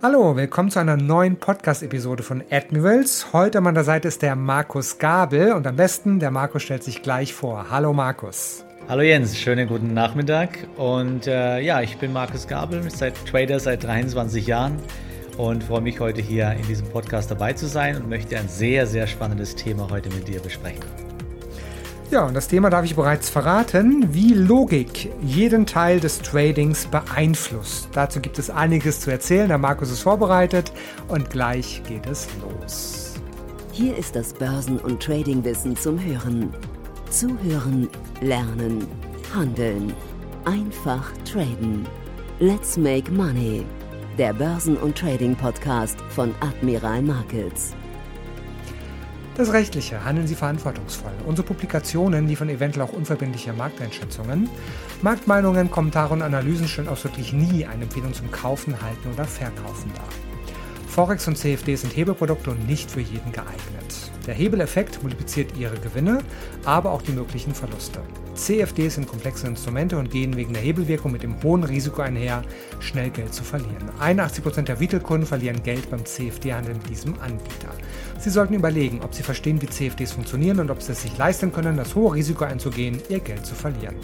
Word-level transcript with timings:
Hallo, 0.00 0.36
willkommen 0.36 0.70
zu 0.70 0.78
einer 0.78 0.96
neuen 0.96 1.38
Podcast-Episode 1.38 2.22
von 2.22 2.44
Admirals. 2.52 3.32
Heute 3.32 3.58
an 3.58 3.64
meiner 3.64 3.82
Seite 3.82 4.06
ist 4.06 4.22
der 4.22 4.36
Markus 4.36 4.98
Gabel 4.98 5.52
und 5.54 5.66
am 5.66 5.74
besten, 5.74 6.20
der 6.20 6.30
Markus 6.30 6.62
stellt 6.62 6.84
sich 6.84 7.02
gleich 7.02 7.34
vor. 7.34 7.66
Hallo 7.72 7.92
Markus. 7.92 8.64
Hallo 8.88 9.02
Jens, 9.02 9.36
schönen 9.36 9.66
guten 9.66 9.92
Nachmittag. 9.94 10.68
Und 10.76 11.26
äh, 11.26 11.58
ja, 11.58 11.80
ich 11.82 11.98
bin 11.98 12.12
Markus 12.12 12.46
Gabel, 12.46 12.88
seit 12.88 13.26
Trader 13.26 13.58
seit 13.58 13.82
23 13.82 14.46
Jahren 14.46 14.76
und 15.36 15.64
freue 15.64 15.80
mich 15.80 15.98
heute 15.98 16.22
hier 16.22 16.52
in 16.52 16.64
diesem 16.68 16.88
Podcast 16.90 17.32
dabei 17.32 17.54
zu 17.54 17.66
sein 17.66 17.96
und 17.96 18.08
möchte 18.08 18.38
ein 18.38 18.48
sehr, 18.48 18.86
sehr 18.86 19.08
spannendes 19.08 19.56
Thema 19.56 19.90
heute 19.90 20.10
mit 20.10 20.28
dir 20.28 20.38
besprechen. 20.38 21.07
Ja, 22.10 22.24
und 22.24 22.32
das 22.32 22.48
Thema 22.48 22.70
darf 22.70 22.86
ich 22.86 22.96
bereits 22.96 23.28
verraten, 23.28 24.14
wie 24.14 24.32
Logik 24.32 25.12
jeden 25.22 25.66
Teil 25.66 26.00
des 26.00 26.22
Tradings 26.22 26.86
beeinflusst. 26.86 27.90
Dazu 27.92 28.20
gibt 28.20 28.38
es 28.38 28.48
einiges 28.48 29.00
zu 29.00 29.10
erzählen. 29.10 29.48
Der 29.48 29.58
Markus 29.58 29.90
ist 29.90 30.00
vorbereitet 30.00 30.72
und 31.08 31.28
gleich 31.28 31.82
geht 31.86 32.06
es 32.06 32.26
los. 32.40 33.12
Hier 33.72 33.94
ist 33.94 34.16
das 34.16 34.32
Börsen- 34.32 34.78
und 34.78 35.02
Tradingwissen 35.02 35.76
zum 35.76 36.02
Hören. 36.02 36.54
Zuhören, 37.10 37.90
lernen, 38.22 38.86
handeln. 39.34 39.92
Einfach 40.46 41.12
traden. 41.30 41.86
Let's 42.38 42.78
make 42.78 43.12
money. 43.12 43.66
Der 44.16 44.32
Börsen- 44.32 44.78
und 44.78 44.96
Trading-Podcast 44.96 45.98
von 46.08 46.34
Admiral 46.40 47.02
Markets. 47.02 47.74
Das 49.38 49.52
Rechtliche 49.52 50.04
handeln 50.04 50.26
Sie 50.26 50.34
verantwortungsvoll. 50.34 51.12
Unsere 51.24 51.46
Publikationen 51.46 52.26
liefern 52.26 52.48
eventuell 52.48 52.84
auch 52.84 52.92
unverbindliche 52.92 53.52
Markteinschätzungen. 53.52 54.50
Marktmeinungen, 55.00 55.70
Kommentare 55.70 56.12
und 56.12 56.22
Analysen 56.22 56.66
stellen 56.66 56.88
ausdrücklich 56.88 57.32
nie 57.32 57.64
eine 57.64 57.84
Empfehlung 57.84 58.12
zum 58.12 58.32
Kaufen, 58.32 58.82
Halten 58.82 59.12
oder 59.14 59.24
Verkaufen 59.24 59.92
dar. 59.94 60.08
Forex 60.88 61.28
und 61.28 61.38
CFD 61.38 61.76
sind 61.76 61.96
Hebelprodukte 61.96 62.50
und 62.50 62.66
nicht 62.66 62.90
für 62.90 63.00
jeden 63.00 63.30
geeignet. 63.30 64.10
Der 64.26 64.34
Hebeleffekt 64.34 65.00
multipliziert 65.04 65.56
Ihre 65.56 65.78
Gewinne, 65.78 66.18
aber 66.64 66.90
auch 66.90 67.02
die 67.02 67.12
möglichen 67.12 67.54
Verluste. 67.54 68.00
CFDs 68.38 68.94
sind 68.94 69.06
komplexe 69.08 69.48
Instrumente 69.48 69.98
und 69.98 70.10
gehen 70.10 70.36
wegen 70.36 70.52
der 70.52 70.62
Hebelwirkung 70.62 71.10
mit 71.12 71.24
dem 71.24 71.42
hohen 71.42 71.64
Risiko 71.64 72.02
einher, 72.02 72.42
schnell 72.78 73.10
Geld 73.10 73.34
zu 73.34 73.42
verlieren. 73.42 73.90
81% 74.00 74.62
der 74.62 74.78
Retail-Kunden 74.80 75.26
verlieren 75.26 75.60
Geld 75.62 75.90
beim 75.90 76.04
CFD-Handel 76.04 76.74
mit 76.74 76.88
diesem 76.88 77.18
Anbieter. 77.20 77.72
Sie 78.18 78.30
sollten 78.30 78.54
überlegen, 78.54 79.00
ob 79.02 79.12
Sie 79.14 79.24
verstehen, 79.24 79.60
wie 79.60 79.66
CFDs 79.66 80.12
funktionieren 80.12 80.60
und 80.60 80.70
ob 80.70 80.80
Sie 80.80 80.92
es 80.92 81.02
sich 81.02 81.18
leisten 81.18 81.52
können, 81.52 81.76
das 81.76 81.96
hohe 81.96 82.14
Risiko 82.14 82.44
einzugehen, 82.44 83.02
Ihr 83.08 83.18
Geld 83.20 83.44
zu 83.44 83.56
verlieren. 83.56 83.96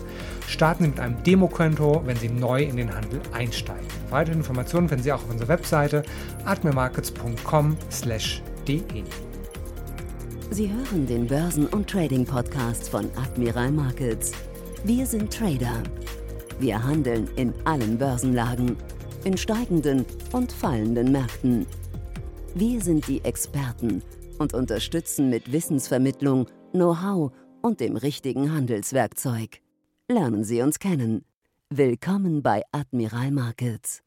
Starten 0.48 0.82
Sie 0.84 0.90
mit 0.90 1.00
einem 1.00 1.22
Demokonto, 1.22 2.02
wenn 2.04 2.16
Sie 2.16 2.28
neu 2.28 2.64
in 2.64 2.76
den 2.76 2.94
Handel 2.94 3.20
einsteigen. 3.32 3.86
Weitere 4.10 4.34
Informationen 4.34 4.88
finden 4.88 5.04
Sie 5.04 5.12
auch 5.12 5.22
auf 5.22 5.30
unserer 5.30 5.48
Webseite 5.48 6.02
admirmarkets.com/de. 6.44 9.23
Sie 10.50 10.70
hören 10.72 11.06
den 11.06 11.26
Börsen- 11.26 11.66
und 11.66 11.88
Trading-Podcast 11.88 12.88
von 12.88 13.10
Admiral 13.16 13.72
Markets. 13.72 14.32
Wir 14.84 15.06
sind 15.06 15.32
Trader. 15.32 15.82
Wir 16.60 16.80
handeln 16.82 17.28
in 17.36 17.52
allen 17.64 17.98
Börsenlagen, 17.98 18.76
in 19.24 19.36
steigenden 19.36 20.04
und 20.32 20.52
fallenden 20.52 21.10
Märkten. 21.10 21.66
Wir 22.54 22.80
sind 22.80 23.08
die 23.08 23.24
Experten 23.24 24.02
und 24.38 24.54
unterstützen 24.54 25.30
mit 25.30 25.50
Wissensvermittlung, 25.50 26.46
Know-how 26.72 27.32
und 27.62 27.80
dem 27.80 27.96
richtigen 27.96 28.52
Handelswerkzeug. 28.52 29.60
Lernen 30.08 30.44
Sie 30.44 30.62
uns 30.62 30.78
kennen. 30.78 31.24
Willkommen 31.70 32.42
bei 32.42 32.62
Admiral 32.70 33.32
Markets. 33.32 34.03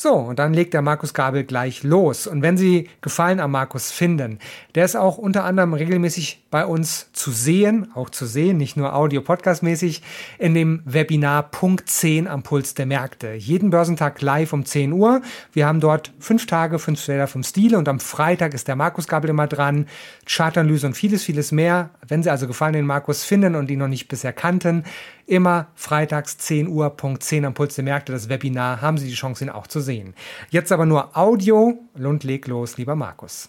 So, 0.00 0.14
und 0.14 0.38
dann 0.38 0.54
legt 0.54 0.74
der 0.74 0.82
Markus 0.82 1.12
Gabel 1.12 1.42
gleich 1.42 1.82
los. 1.82 2.28
Und 2.28 2.40
wenn 2.40 2.56
Sie 2.56 2.88
Gefallen 3.00 3.40
am 3.40 3.50
Markus 3.50 3.90
finden, 3.90 4.38
der 4.76 4.84
ist 4.84 4.94
auch 4.94 5.18
unter 5.18 5.42
anderem 5.42 5.74
regelmäßig 5.74 6.44
bei 6.52 6.64
uns 6.64 7.10
zu 7.12 7.32
sehen, 7.32 7.90
auch 7.96 8.08
zu 8.08 8.24
sehen, 8.24 8.58
nicht 8.58 8.76
nur 8.76 8.94
Audio-Podcast-mäßig, 8.94 10.02
in 10.38 10.54
dem 10.54 10.82
Webinar 10.84 11.50
Punkt 11.50 11.90
10 11.90 12.28
am 12.28 12.44
Puls 12.44 12.74
der 12.74 12.86
Märkte. 12.86 13.32
Jeden 13.32 13.70
Börsentag 13.70 14.22
live 14.22 14.52
um 14.52 14.64
10 14.64 14.92
Uhr. 14.92 15.20
Wir 15.52 15.66
haben 15.66 15.80
dort 15.80 16.12
fünf 16.20 16.46
Tage, 16.46 16.78
fünf 16.78 17.00
Felder, 17.00 17.26
fünf 17.26 17.48
Stile 17.48 17.76
und 17.76 17.88
am 17.88 17.98
Freitag 17.98 18.54
ist 18.54 18.68
der 18.68 18.76
Markus 18.76 19.08
Gabel 19.08 19.30
immer 19.30 19.48
dran. 19.48 19.86
Chartanalyse 20.26 20.86
und 20.86 20.94
vieles, 20.94 21.24
vieles 21.24 21.50
mehr. 21.50 21.90
Wenn 22.06 22.22
Sie 22.22 22.30
also 22.30 22.46
Gefallen 22.46 22.74
den 22.74 22.86
Markus 22.86 23.24
finden 23.24 23.56
und 23.56 23.68
ihn 23.68 23.80
noch 23.80 23.88
nicht 23.88 24.06
bisher 24.06 24.32
kannten, 24.32 24.84
immer 25.28 25.68
freitags 25.74 26.38
10 26.38 26.68
Uhr, 26.68 26.90
Punkt 26.90 27.22
10 27.22 27.44
am 27.44 27.54
Puls 27.54 27.74
der 27.74 27.84
Märkte, 27.84 28.12
das 28.12 28.28
Webinar, 28.28 28.80
haben 28.80 28.98
Sie 28.98 29.08
die 29.08 29.14
Chance, 29.14 29.44
ihn 29.44 29.50
auch 29.50 29.66
zu 29.66 29.80
sehen. 29.80 30.14
Jetzt 30.50 30.72
aber 30.72 30.86
nur 30.86 31.16
Audio 31.16 31.78
und 31.94 32.24
leg 32.24 32.46
los, 32.46 32.78
lieber 32.78 32.96
Markus. 32.96 33.48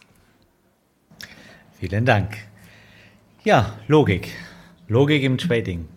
Vielen 1.79 2.06
Dank. 2.06 2.38
Ja, 3.45 3.78
Logik. 3.88 4.34
Logik 4.90 5.23
im 5.23 5.38
Trading. 5.38 5.88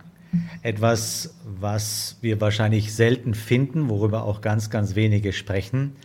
Etwas, 0.63 1.35
was 1.45 2.17
wir 2.21 2.41
wahrscheinlich 2.41 2.95
selten 2.95 3.35
finden, 3.35 3.89
worüber 3.89 4.23
auch 4.23 4.41
ganz, 4.41 4.71
ganz 4.71 4.95
wenige 4.95 5.33
sprechen. 5.33 5.97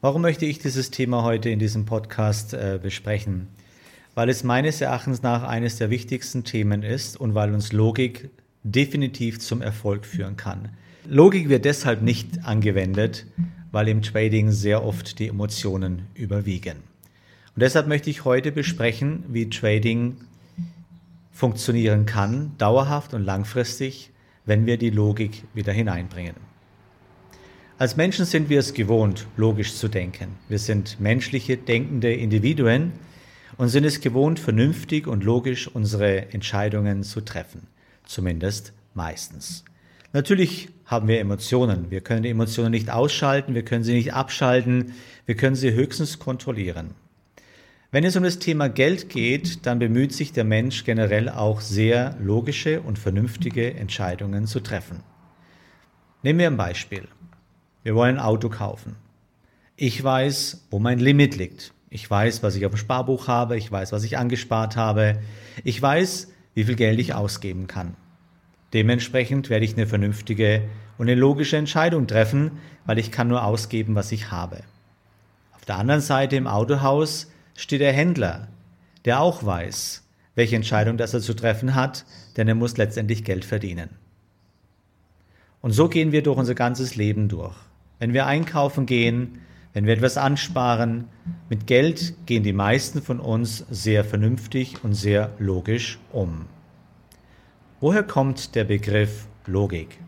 Warum 0.00 0.22
möchte 0.22 0.46
ich 0.46 0.58
dieses 0.58 0.90
Thema 0.90 1.22
heute 1.22 1.50
in 1.50 1.58
diesem 1.58 1.84
Podcast 1.84 2.54
äh, 2.54 2.80
besprechen? 2.82 3.48
Weil 4.14 4.30
es 4.30 4.42
meines 4.42 4.80
Erachtens 4.80 5.22
nach 5.22 5.42
eines 5.42 5.76
der 5.76 5.90
wichtigsten 5.90 6.42
Themen 6.42 6.82
ist 6.82 7.20
und 7.20 7.34
weil 7.34 7.52
uns 7.52 7.72
Logik 7.72 8.30
definitiv 8.62 9.38
zum 9.40 9.62
Erfolg 9.62 10.04
führen 10.04 10.36
kann. 10.36 10.70
Logik 11.08 11.48
wird 11.48 11.64
deshalb 11.64 12.02
nicht 12.02 12.44
angewendet, 12.44 13.26
weil 13.72 13.88
im 13.88 14.02
Trading 14.02 14.50
sehr 14.50 14.84
oft 14.84 15.18
die 15.18 15.28
Emotionen 15.28 16.02
überwiegen. 16.14 16.76
Und 17.54 17.62
deshalb 17.62 17.86
möchte 17.86 18.10
ich 18.10 18.24
heute 18.24 18.52
besprechen, 18.52 19.24
wie 19.28 19.48
Trading 19.48 20.16
funktionieren 21.32 22.06
kann, 22.06 22.52
dauerhaft 22.58 23.14
und 23.14 23.24
langfristig, 23.24 24.10
wenn 24.44 24.66
wir 24.66 24.76
die 24.76 24.90
Logik 24.90 25.44
wieder 25.54 25.72
hineinbringen. 25.72 26.34
Als 27.78 27.96
Menschen 27.96 28.26
sind 28.26 28.50
wir 28.50 28.58
es 28.58 28.74
gewohnt, 28.74 29.26
logisch 29.38 29.74
zu 29.74 29.88
denken. 29.88 30.36
Wir 30.50 30.58
sind 30.58 31.00
menschliche, 31.00 31.56
denkende 31.56 32.12
Individuen 32.12 32.92
und 33.56 33.68
sind 33.68 33.84
es 33.84 34.02
gewohnt, 34.02 34.38
vernünftig 34.38 35.06
und 35.06 35.24
logisch 35.24 35.66
unsere 35.66 36.30
Entscheidungen 36.32 37.04
zu 37.04 37.22
treffen. 37.22 37.66
Zumindest 38.10 38.72
meistens. 38.92 39.64
Natürlich 40.12 40.70
haben 40.84 41.06
wir 41.06 41.20
Emotionen. 41.20 41.92
Wir 41.92 42.00
können 42.00 42.24
die 42.24 42.30
Emotionen 42.30 42.72
nicht 42.72 42.90
ausschalten, 42.90 43.54
wir 43.54 43.64
können 43.64 43.84
sie 43.84 43.92
nicht 43.92 44.14
abschalten, 44.14 44.94
wir 45.26 45.36
können 45.36 45.54
sie 45.54 45.72
höchstens 45.72 46.18
kontrollieren. 46.18 46.96
Wenn 47.92 48.02
es 48.02 48.16
um 48.16 48.24
das 48.24 48.40
Thema 48.40 48.68
Geld 48.68 49.10
geht, 49.10 49.64
dann 49.64 49.78
bemüht 49.78 50.12
sich 50.12 50.32
der 50.32 50.42
Mensch 50.42 50.82
generell 50.82 51.28
auch 51.28 51.60
sehr 51.60 52.16
logische 52.20 52.80
und 52.80 52.98
vernünftige 52.98 53.74
Entscheidungen 53.74 54.48
zu 54.48 54.58
treffen. 54.58 55.04
Nehmen 56.24 56.40
wir 56.40 56.48
ein 56.48 56.56
Beispiel. 56.56 57.06
Wir 57.84 57.94
wollen 57.94 58.16
ein 58.16 58.24
Auto 58.24 58.48
kaufen. 58.48 58.96
Ich 59.76 60.02
weiß, 60.02 60.66
wo 60.72 60.80
mein 60.80 60.98
Limit 60.98 61.36
liegt. 61.36 61.74
Ich 61.90 62.10
weiß, 62.10 62.42
was 62.42 62.56
ich 62.56 62.66
auf 62.66 62.72
dem 62.72 62.78
Sparbuch 62.78 63.28
habe. 63.28 63.56
Ich 63.56 63.70
weiß, 63.70 63.92
was 63.92 64.02
ich 64.02 64.18
angespart 64.18 64.74
habe. 64.74 65.20
Ich 65.62 65.80
weiß, 65.80 66.26
wie 66.54 66.64
viel 66.64 66.76
Geld 66.76 66.98
ich 66.98 67.14
ausgeben 67.14 67.66
kann. 67.66 67.96
Dementsprechend 68.72 69.50
werde 69.50 69.64
ich 69.64 69.74
eine 69.74 69.86
vernünftige 69.86 70.62
und 70.98 71.08
eine 71.08 71.18
logische 71.18 71.56
Entscheidung 71.56 72.06
treffen, 72.06 72.52
weil 72.86 72.98
ich 72.98 73.10
kann 73.10 73.28
nur 73.28 73.44
ausgeben, 73.44 73.94
was 73.94 74.12
ich 74.12 74.30
habe. 74.30 74.62
Auf 75.52 75.64
der 75.64 75.76
anderen 75.76 76.00
Seite 76.00 76.36
im 76.36 76.46
Autohaus 76.46 77.30
steht 77.56 77.80
der 77.80 77.92
Händler, 77.92 78.48
der 79.04 79.20
auch 79.20 79.44
weiß, 79.44 80.04
welche 80.34 80.56
Entscheidung 80.56 80.96
das 80.96 81.14
er 81.14 81.20
zu 81.20 81.34
treffen 81.34 81.74
hat, 81.74 82.04
denn 82.36 82.48
er 82.48 82.54
muss 82.54 82.76
letztendlich 82.76 83.24
Geld 83.24 83.44
verdienen. 83.44 83.90
Und 85.60 85.72
so 85.72 85.88
gehen 85.88 86.12
wir 86.12 86.22
durch 86.22 86.38
unser 86.38 86.54
ganzes 86.54 86.96
Leben 86.96 87.28
durch. 87.28 87.56
Wenn 87.98 88.14
wir 88.14 88.26
einkaufen 88.26 88.86
gehen, 88.86 89.40
wenn 89.72 89.86
wir 89.86 89.94
etwas 89.94 90.16
ansparen, 90.16 91.04
mit 91.48 91.66
Geld 91.66 92.14
gehen 92.26 92.42
die 92.42 92.52
meisten 92.52 93.02
von 93.02 93.20
uns 93.20 93.64
sehr 93.70 94.04
vernünftig 94.04 94.82
und 94.82 94.94
sehr 94.94 95.32
logisch 95.38 95.98
um. 96.12 96.46
Woher 97.80 98.02
kommt 98.02 98.54
der 98.54 98.64
Begriff 98.64 99.26
Logik? 99.46 99.98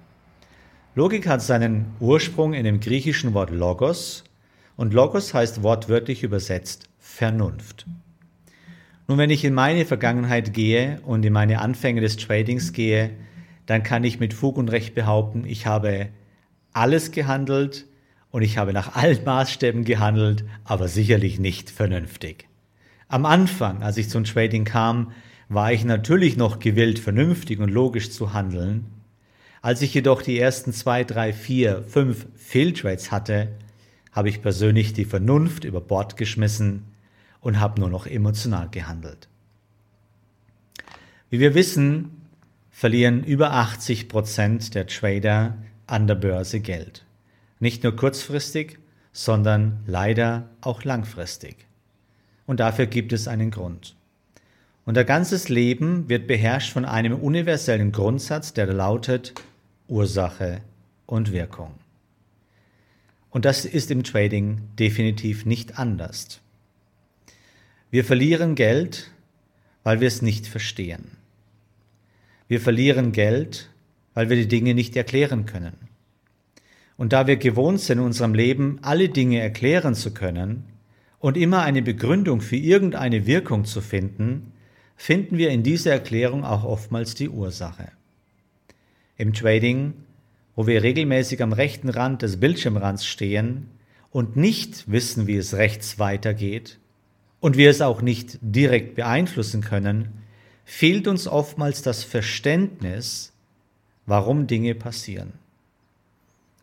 Logik 0.94 1.26
hat 1.26 1.42
seinen 1.42 1.86
Ursprung 2.00 2.52
in 2.52 2.64
dem 2.64 2.80
griechischen 2.80 3.34
Wort 3.34 3.50
Logos 3.50 4.24
und 4.76 4.92
Logos 4.92 5.32
heißt 5.32 5.62
wortwörtlich 5.62 6.22
übersetzt 6.22 6.88
Vernunft. 6.98 7.86
Nun, 9.08 9.18
wenn 9.18 9.30
ich 9.30 9.44
in 9.44 9.54
meine 9.54 9.84
Vergangenheit 9.84 10.52
gehe 10.52 11.00
und 11.04 11.24
in 11.24 11.32
meine 11.32 11.60
Anfänge 11.60 12.00
des 12.00 12.16
Tradings 12.16 12.72
gehe, 12.72 13.10
dann 13.66 13.82
kann 13.82 14.04
ich 14.04 14.20
mit 14.20 14.34
Fug 14.34 14.56
und 14.56 14.70
Recht 14.70 14.94
behaupten, 14.94 15.44
ich 15.46 15.66
habe 15.66 16.08
alles 16.72 17.10
gehandelt 17.10 17.86
und 18.32 18.42
ich 18.42 18.58
habe 18.58 18.72
nach 18.72 18.96
allen 18.96 19.22
Maßstäben 19.24 19.84
gehandelt, 19.84 20.44
aber 20.64 20.88
sicherlich 20.88 21.38
nicht 21.38 21.70
vernünftig. 21.70 22.48
Am 23.06 23.26
Anfang, 23.26 23.82
als 23.82 23.98
ich 23.98 24.08
zum 24.08 24.24
Trading 24.24 24.64
kam, 24.64 25.12
war 25.50 25.72
ich 25.72 25.84
natürlich 25.84 26.36
noch 26.38 26.58
gewillt, 26.58 26.98
vernünftig 26.98 27.60
und 27.60 27.68
logisch 27.68 28.10
zu 28.10 28.32
handeln. 28.32 28.86
Als 29.60 29.82
ich 29.82 29.92
jedoch 29.92 30.22
die 30.22 30.38
ersten 30.38 30.72
zwei, 30.72 31.04
drei, 31.04 31.34
vier, 31.34 31.84
fünf 31.86 32.26
Fehltrades 32.34 33.12
hatte, 33.12 33.48
habe 34.12 34.30
ich 34.30 34.42
persönlich 34.42 34.94
die 34.94 35.04
Vernunft 35.04 35.64
über 35.64 35.82
Bord 35.82 36.16
geschmissen 36.16 36.84
und 37.40 37.60
habe 37.60 37.80
nur 37.80 37.90
noch 37.90 38.06
emotional 38.06 38.68
gehandelt. 38.70 39.28
Wie 41.28 41.38
wir 41.38 41.54
wissen, 41.54 42.10
verlieren 42.70 43.24
über 43.24 43.52
80 43.52 44.08
Prozent 44.08 44.74
der 44.74 44.86
Trader 44.86 45.58
an 45.86 46.06
der 46.06 46.14
Börse 46.14 46.60
Geld. 46.60 47.04
Nicht 47.62 47.84
nur 47.84 47.94
kurzfristig, 47.94 48.80
sondern 49.12 49.84
leider 49.86 50.50
auch 50.62 50.82
langfristig. 50.82 51.68
Und 52.44 52.58
dafür 52.58 52.86
gibt 52.86 53.12
es 53.12 53.28
einen 53.28 53.52
Grund. 53.52 53.94
Unser 54.84 55.04
ganzes 55.04 55.48
Leben 55.48 56.08
wird 56.08 56.26
beherrscht 56.26 56.72
von 56.72 56.84
einem 56.84 57.14
universellen 57.14 57.92
Grundsatz, 57.92 58.52
der 58.52 58.66
lautet 58.66 59.34
Ursache 59.86 60.60
und 61.06 61.30
Wirkung. 61.30 61.72
Und 63.30 63.44
das 63.44 63.64
ist 63.64 63.92
im 63.92 64.02
Trading 64.02 64.62
definitiv 64.76 65.46
nicht 65.46 65.78
anders. 65.78 66.40
Wir 67.92 68.04
verlieren 68.04 68.56
Geld, 68.56 69.12
weil 69.84 70.00
wir 70.00 70.08
es 70.08 70.20
nicht 70.20 70.48
verstehen. 70.48 71.12
Wir 72.48 72.60
verlieren 72.60 73.12
Geld, 73.12 73.70
weil 74.14 74.30
wir 74.30 74.36
die 74.36 74.48
Dinge 74.48 74.74
nicht 74.74 74.96
erklären 74.96 75.46
können. 75.46 75.91
Und 77.02 77.12
da 77.12 77.26
wir 77.26 77.34
gewohnt 77.34 77.80
sind, 77.80 77.98
in 77.98 78.04
unserem 78.04 78.32
Leben 78.32 78.78
alle 78.82 79.08
Dinge 79.08 79.40
erklären 79.40 79.96
zu 79.96 80.14
können 80.14 80.62
und 81.18 81.36
immer 81.36 81.62
eine 81.62 81.82
Begründung 81.82 82.40
für 82.40 82.54
irgendeine 82.54 83.26
Wirkung 83.26 83.64
zu 83.64 83.80
finden, 83.80 84.52
finden 84.94 85.36
wir 85.36 85.50
in 85.50 85.64
dieser 85.64 85.90
Erklärung 85.90 86.44
auch 86.44 86.62
oftmals 86.62 87.16
die 87.16 87.28
Ursache. 87.28 87.90
Im 89.16 89.32
Trading, 89.32 89.94
wo 90.54 90.68
wir 90.68 90.84
regelmäßig 90.84 91.42
am 91.42 91.52
rechten 91.52 91.88
Rand 91.88 92.22
des 92.22 92.38
Bildschirmrands 92.38 93.04
stehen 93.04 93.66
und 94.12 94.36
nicht 94.36 94.88
wissen, 94.88 95.26
wie 95.26 95.38
es 95.38 95.54
rechts 95.54 95.98
weitergeht 95.98 96.78
und 97.40 97.56
wir 97.56 97.70
es 97.70 97.80
auch 97.80 98.00
nicht 98.00 98.38
direkt 98.42 98.94
beeinflussen 98.94 99.62
können, 99.62 100.22
fehlt 100.64 101.08
uns 101.08 101.26
oftmals 101.26 101.82
das 101.82 102.04
Verständnis, 102.04 103.32
warum 104.06 104.46
Dinge 104.46 104.76
passieren. 104.76 105.41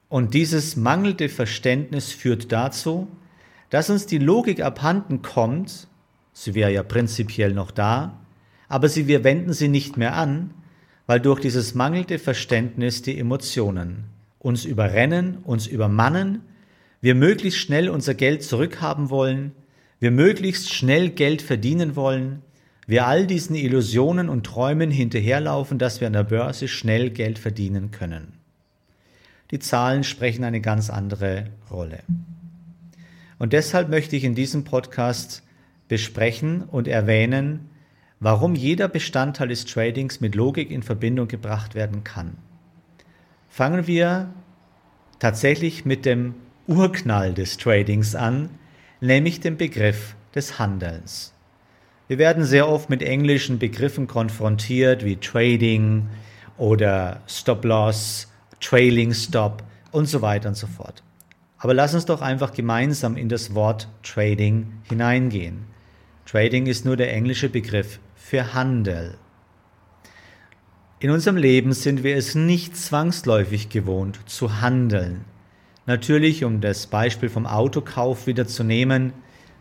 Und 0.09 0.33
dieses 0.33 0.75
mangelnde 0.75 1.29
Verständnis 1.29 2.11
führt 2.11 2.51
dazu, 2.51 3.07
dass 3.69 3.91
uns 3.91 4.07
die 4.07 4.17
Logik 4.17 4.61
abhanden 4.61 5.21
kommt, 5.21 5.87
sie 6.33 6.55
wäre 6.55 6.73
ja 6.73 6.81
prinzipiell 6.81 7.53
noch 7.53 7.69
da, 7.69 8.19
aber 8.67 8.89
sie, 8.89 9.07
wir 9.07 9.23
wenden 9.23 9.53
sie 9.53 9.67
nicht 9.67 9.97
mehr 9.97 10.15
an, 10.15 10.51
weil 11.05 11.19
durch 11.19 11.39
dieses 11.39 11.75
mangelnde 11.75 12.17
Verständnis 12.17 13.03
die 13.03 13.17
Emotionen 13.19 14.05
uns 14.39 14.65
überrennen, 14.65 15.37
uns 15.43 15.67
übermannen, 15.67 16.41
wir 17.01 17.13
möglichst 17.13 17.59
schnell 17.59 17.89
unser 17.89 18.15
Geld 18.15 18.43
zurückhaben 18.43 19.09
wollen, 19.09 19.51
wir 19.99 20.11
möglichst 20.11 20.73
schnell 20.73 21.09
Geld 21.09 21.41
verdienen 21.41 21.95
wollen, 21.95 22.41
wir 22.87 23.05
all 23.05 23.27
diesen 23.27 23.55
Illusionen 23.55 24.29
und 24.29 24.45
Träumen 24.45 24.89
hinterherlaufen, 24.89 25.77
dass 25.77 25.99
wir 25.99 26.07
an 26.07 26.13
der 26.13 26.23
Börse 26.23 26.67
schnell 26.67 27.11
Geld 27.11 27.37
verdienen 27.37 27.91
können. 27.91 28.38
Die 29.51 29.59
Zahlen 29.59 30.03
sprechen 30.03 30.43
eine 30.43 30.61
ganz 30.61 30.89
andere 30.89 31.45
Rolle. 31.71 31.99
Und 33.39 33.53
deshalb 33.53 33.89
möchte 33.89 34.15
ich 34.15 34.23
in 34.23 34.35
diesem 34.35 34.63
Podcast 34.63 35.43
besprechen 35.87 36.63
und 36.63 36.87
erwähnen, 36.87 37.69
warum 38.19 38.53
jeder 38.53 38.87
Bestandteil 38.87 39.47
des 39.47 39.65
Tradings 39.65 40.19
mit 40.19 40.35
Logik 40.35 40.69
in 40.69 40.83
Verbindung 40.83 41.27
gebracht 41.27 41.73
werden 41.73 42.03
kann. 42.03 42.37
Fangen 43.47 43.87
wir 43.87 44.31
tatsächlich 45.17 45.85
mit 45.85 46.05
dem 46.05 46.35
Urknall 46.67 47.33
des 47.33 47.57
Tradings 47.57 48.13
an, 48.13 48.49
nämlich 49.01 49.39
dem 49.39 49.57
Begriff 49.57 50.15
des 50.35 50.59
Handelns. 50.59 51.33
Wir 52.07 52.19
werden 52.19 52.43
sehr 52.43 52.67
oft 52.67 52.89
mit 52.89 53.01
englischen 53.01 53.57
Begriffen 53.57 54.07
konfrontiert 54.07 55.03
wie 55.03 55.15
Trading 55.15 56.07
oder 56.57 57.21
Stop 57.27 57.65
Loss 57.65 58.27
Trailing 58.61 59.13
Stop 59.13 59.63
und 59.91 60.07
so 60.07 60.21
weiter 60.21 60.49
und 60.49 60.55
so 60.55 60.67
fort. 60.67 61.03
Aber 61.57 61.73
lass 61.73 61.93
uns 61.93 62.05
doch 62.05 62.21
einfach 62.21 62.53
gemeinsam 62.53 63.17
in 63.17 63.29
das 63.29 63.53
Wort 63.53 63.87
Trading 64.03 64.67
hineingehen. 64.87 65.65
Trading 66.25 66.67
ist 66.67 66.85
nur 66.85 66.95
der 66.95 67.13
englische 67.13 67.49
Begriff 67.49 67.99
für 68.15 68.53
Handel. 68.53 69.17
In 70.99 71.11
unserem 71.11 71.37
Leben 71.37 71.73
sind 71.73 72.03
wir 72.03 72.15
es 72.15 72.35
nicht 72.35 72.75
zwangsläufig 72.75 73.69
gewohnt 73.69 74.19
zu 74.25 74.61
handeln. 74.61 75.25
Natürlich, 75.85 76.43
um 76.43 76.61
das 76.61 76.87
Beispiel 76.87 77.29
vom 77.29 77.45
Autokauf 77.45 78.27
wieder 78.27 78.45
zu 78.45 78.63
nehmen, 78.63 79.13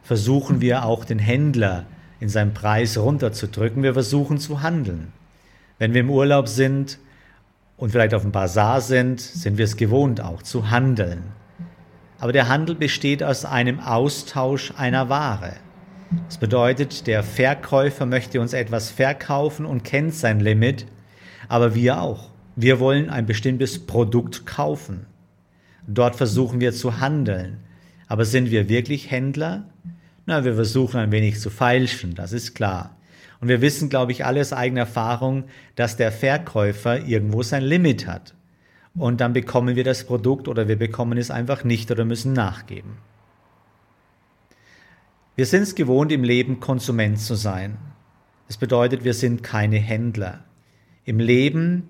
versuchen 0.02 0.60
wir 0.60 0.84
auch 0.84 1.04
den 1.04 1.18
Händler 1.18 1.86
in 2.20 2.28
seinem 2.28 2.54
Preis 2.54 2.98
runterzudrücken. 2.98 3.82
Wir 3.82 3.94
versuchen 3.94 4.38
zu 4.38 4.62
handeln. 4.62 5.12
Wenn 5.78 5.94
wir 5.94 6.00
im 6.00 6.10
Urlaub 6.10 6.48
sind, 6.48 6.98
und 7.78 7.90
vielleicht 7.90 8.12
auf 8.12 8.22
dem 8.22 8.32
Bazar 8.32 8.80
sind, 8.82 9.20
sind 9.20 9.56
wir 9.56 9.64
es 9.64 9.76
gewohnt 9.76 10.20
auch 10.20 10.42
zu 10.42 10.70
handeln. 10.70 11.22
Aber 12.18 12.32
der 12.32 12.48
Handel 12.48 12.74
besteht 12.74 13.22
aus 13.22 13.44
einem 13.44 13.78
Austausch 13.80 14.74
einer 14.76 15.08
Ware. 15.08 15.54
Das 16.26 16.38
bedeutet, 16.38 17.06
der 17.06 17.22
Verkäufer 17.22 18.04
möchte 18.04 18.40
uns 18.40 18.52
etwas 18.52 18.90
verkaufen 18.90 19.64
und 19.64 19.84
kennt 19.84 20.14
sein 20.14 20.40
Limit, 20.40 20.86
aber 21.48 21.74
wir 21.74 22.02
auch. 22.02 22.30
Wir 22.56 22.80
wollen 22.80 23.08
ein 23.08 23.26
bestimmtes 23.26 23.86
Produkt 23.86 24.44
kaufen. 24.44 25.06
Dort 25.86 26.16
versuchen 26.16 26.60
wir 26.60 26.72
zu 26.72 26.98
handeln. 26.98 27.60
Aber 28.08 28.24
sind 28.24 28.50
wir 28.50 28.68
wirklich 28.68 29.10
Händler? 29.10 29.68
Na, 30.26 30.44
wir 30.44 30.54
versuchen 30.54 30.98
ein 30.98 31.12
wenig 31.12 31.38
zu 31.38 31.50
feilschen, 31.50 32.14
das 32.14 32.32
ist 32.32 32.54
klar. 32.54 32.97
Und 33.40 33.48
wir 33.48 33.60
wissen, 33.60 33.88
glaube 33.88 34.12
ich, 34.12 34.24
alles 34.24 34.52
eigener 34.52 34.80
Erfahrung, 34.80 35.44
dass 35.76 35.96
der 35.96 36.10
Verkäufer 36.10 37.06
irgendwo 37.06 37.42
sein 37.42 37.62
Limit 37.62 38.06
hat. 38.06 38.34
Und 38.96 39.20
dann 39.20 39.32
bekommen 39.32 39.76
wir 39.76 39.84
das 39.84 40.04
Produkt 40.04 40.48
oder 40.48 40.66
wir 40.66 40.76
bekommen 40.76 41.18
es 41.18 41.30
einfach 41.30 41.62
nicht 41.62 41.90
oder 41.90 42.04
müssen 42.04 42.32
nachgeben. 42.32 42.96
Wir 45.36 45.46
sind 45.46 45.62
es 45.62 45.76
gewohnt, 45.76 46.10
im 46.10 46.24
Leben 46.24 46.58
Konsument 46.58 47.20
zu 47.20 47.36
sein. 47.36 47.78
Das 48.48 48.56
bedeutet, 48.56 49.04
wir 49.04 49.14
sind 49.14 49.44
keine 49.44 49.76
Händler. 49.76 50.42
Im 51.04 51.20
Leben 51.20 51.84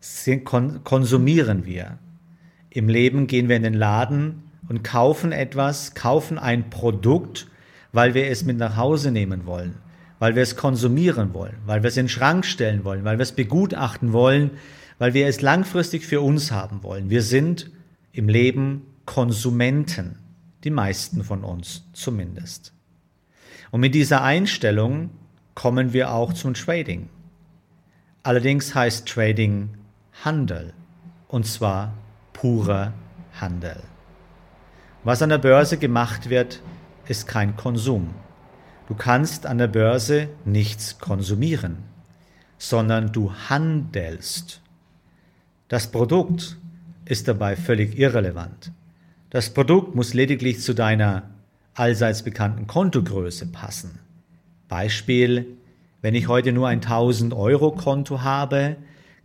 sind, 0.00 0.44
kon 0.44 0.82
konsumieren 0.82 1.64
wir. 1.64 1.98
Im 2.70 2.88
Leben 2.88 3.28
gehen 3.28 3.48
wir 3.48 3.56
in 3.56 3.62
den 3.62 3.74
Laden 3.74 4.50
und 4.68 4.82
kaufen 4.82 5.30
etwas, 5.30 5.94
kaufen 5.94 6.38
ein 6.38 6.70
Produkt, 6.70 7.46
weil 7.92 8.14
wir 8.14 8.26
es 8.26 8.44
mit 8.44 8.58
nach 8.58 8.76
Hause 8.76 9.12
nehmen 9.12 9.46
wollen 9.46 9.76
weil 10.18 10.34
wir 10.34 10.42
es 10.42 10.56
konsumieren 10.56 11.34
wollen, 11.34 11.56
weil 11.66 11.82
wir 11.82 11.88
es 11.88 11.96
in 11.96 12.04
den 12.04 12.10
Schrank 12.10 12.44
stellen 12.44 12.84
wollen, 12.84 13.04
weil 13.04 13.18
wir 13.18 13.22
es 13.22 13.32
begutachten 13.32 14.12
wollen, 14.12 14.52
weil 14.98 15.14
wir 15.14 15.26
es 15.26 15.40
langfristig 15.40 16.06
für 16.06 16.20
uns 16.20 16.50
haben 16.50 16.82
wollen. 16.82 17.10
Wir 17.10 17.22
sind 17.22 17.70
im 18.12 18.28
Leben 18.28 18.82
Konsumenten, 19.04 20.18
die 20.64 20.70
meisten 20.70 21.22
von 21.24 21.44
uns 21.44 21.84
zumindest. 21.92 22.72
Und 23.70 23.80
mit 23.80 23.94
dieser 23.94 24.22
Einstellung 24.22 25.10
kommen 25.54 25.92
wir 25.92 26.12
auch 26.12 26.32
zum 26.32 26.54
Trading. 26.54 27.08
Allerdings 28.22 28.74
heißt 28.74 29.06
Trading 29.06 29.70
Handel, 30.24 30.72
und 31.28 31.46
zwar 31.46 31.94
purer 32.32 32.92
Handel. 33.40 33.76
Was 35.04 35.22
an 35.22 35.28
der 35.28 35.38
Börse 35.38 35.78
gemacht 35.78 36.28
wird, 36.28 36.60
ist 37.06 37.26
kein 37.26 37.56
Konsum. 37.56 38.14
Du 38.88 38.94
kannst 38.94 39.44
an 39.44 39.58
der 39.58 39.66
Börse 39.66 40.30
nichts 40.46 40.98
konsumieren, 40.98 41.76
sondern 42.56 43.12
du 43.12 43.34
handelst. 43.34 44.62
Das 45.68 45.90
Produkt 45.90 46.56
ist 47.04 47.28
dabei 47.28 47.54
völlig 47.54 47.98
irrelevant. 47.98 48.72
Das 49.28 49.50
Produkt 49.52 49.94
muss 49.94 50.14
lediglich 50.14 50.62
zu 50.62 50.72
deiner 50.72 51.24
allseits 51.74 52.22
bekannten 52.22 52.66
Kontogröße 52.66 53.48
passen. 53.48 53.98
Beispiel, 54.68 55.58
wenn 56.00 56.14
ich 56.14 56.28
heute 56.28 56.52
nur 56.52 56.68
ein 56.68 56.80
1000 56.80 57.34
Euro 57.34 57.72
Konto 57.72 58.22
habe, 58.22 58.76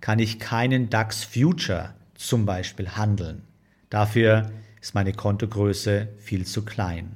kann 0.01 0.19
ich 0.19 0.39
keinen 0.39 0.89
DAX 0.89 1.23
Future 1.23 1.93
zum 2.15 2.45
Beispiel 2.45 2.89
handeln. 2.97 3.43
Dafür 3.89 4.51
ist 4.81 4.93
meine 4.93 5.13
Kontogröße 5.13 6.09
viel 6.17 6.45
zu 6.45 6.65
klein. 6.65 7.15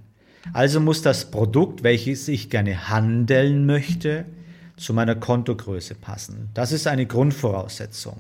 Also 0.53 0.79
muss 0.79 1.01
das 1.01 1.31
Produkt, 1.31 1.83
welches 1.83 2.27
ich 2.27 2.49
gerne 2.49 2.89
handeln 2.89 3.65
möchte, 3.65 4.25
zu 4.75 4.93
meiner 4.93 5.15
Kontogröße 5.15 5.95
passen. 5.95 6.49
Das 6.53 6.71
ist 6.71 6.87
eine 6.87 7.05
Grundvoraussetzung. 7.05 8.19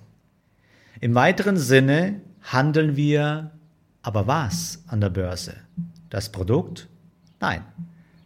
Im 0.99 1.13
weiteren 1.15 1.57
Sinne 1.57 2.21
handeln 2.41 2.95
wir 2.95 3.51
aber 4.01 4.25
was 4.27 4.83
an 4.87 5.01
der 5.01 5.09
Börse? 5.09 5.55
Das 6.09 6.31
Produkt? 6.31 6.87
Nein. 7.39 7.61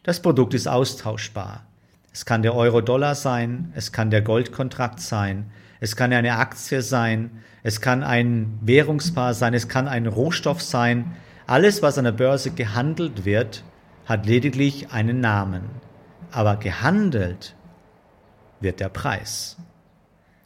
Das 0.03 0.21
Produkt 0.21 0.53
ist 0.53 0.67
austauschbar. 0.67 1.65
Es 2.13 2.25
kann 2.25 2.41
der 2.41 2.55
Euro-Dollar 2.55 3.15
sein, 3.15 3.71
es 3.75 3.91
kann 3.91 4.09
der 4.09 4.21
Goldkontrakt 4.21 4.99
sein, 4.99 5.51
es 5.79 5.95
kann 5.95 6.11
eine 6.11 6.37
Aktie 6.37 6.81
sein, 6.81 7.31
es 7.63 7.81
kann 7.81 8.03
ein 8.03 8.59
Währungspaar 8.61 9.33
sein, 9.33 9.53
es 9.53 9.67
kann 9.67 9.87
ein 9.87 10.07
Rohstoff 10.07 10.61
sein, 10.61 11.13
Alles, 11.51 11.81
was 11.81 11.97
an 11.97 12.05
der 12.05 12.13
Börse 12.13 12.51
gehandelt 12.51 13.25
wird, 13.25 13.63
hat 14.05 14.25
lediglich 14.25 14.91
einen 14.91 15.19
Namen. 15.19 15.63
Aber 16.31 16.57
gehandelt 16.57 17.55
wird 18.59 18.79
der 18.79 18.89
Preis. 18.89 19.57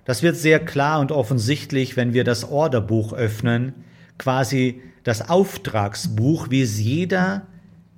Das 0.05 0.21
wird 0.21 0.35
sehr 0.35 0.59
klar 0.59 0.99
und 0.99 1.11
offensichtlich, 1.11 1.97
wenn 1.97 2.13
wir 2.13 2.23
das 2.23 2.49
Orderbuch 2.49 3.13
öffnen, 3.13 3.73
quasi 4.17 4.81
das 5.03 5.29
Auftragsbuch, 5.29 6.49
wie 6.49 6.61
es 6.61 6.79
jeder 6.79 7.47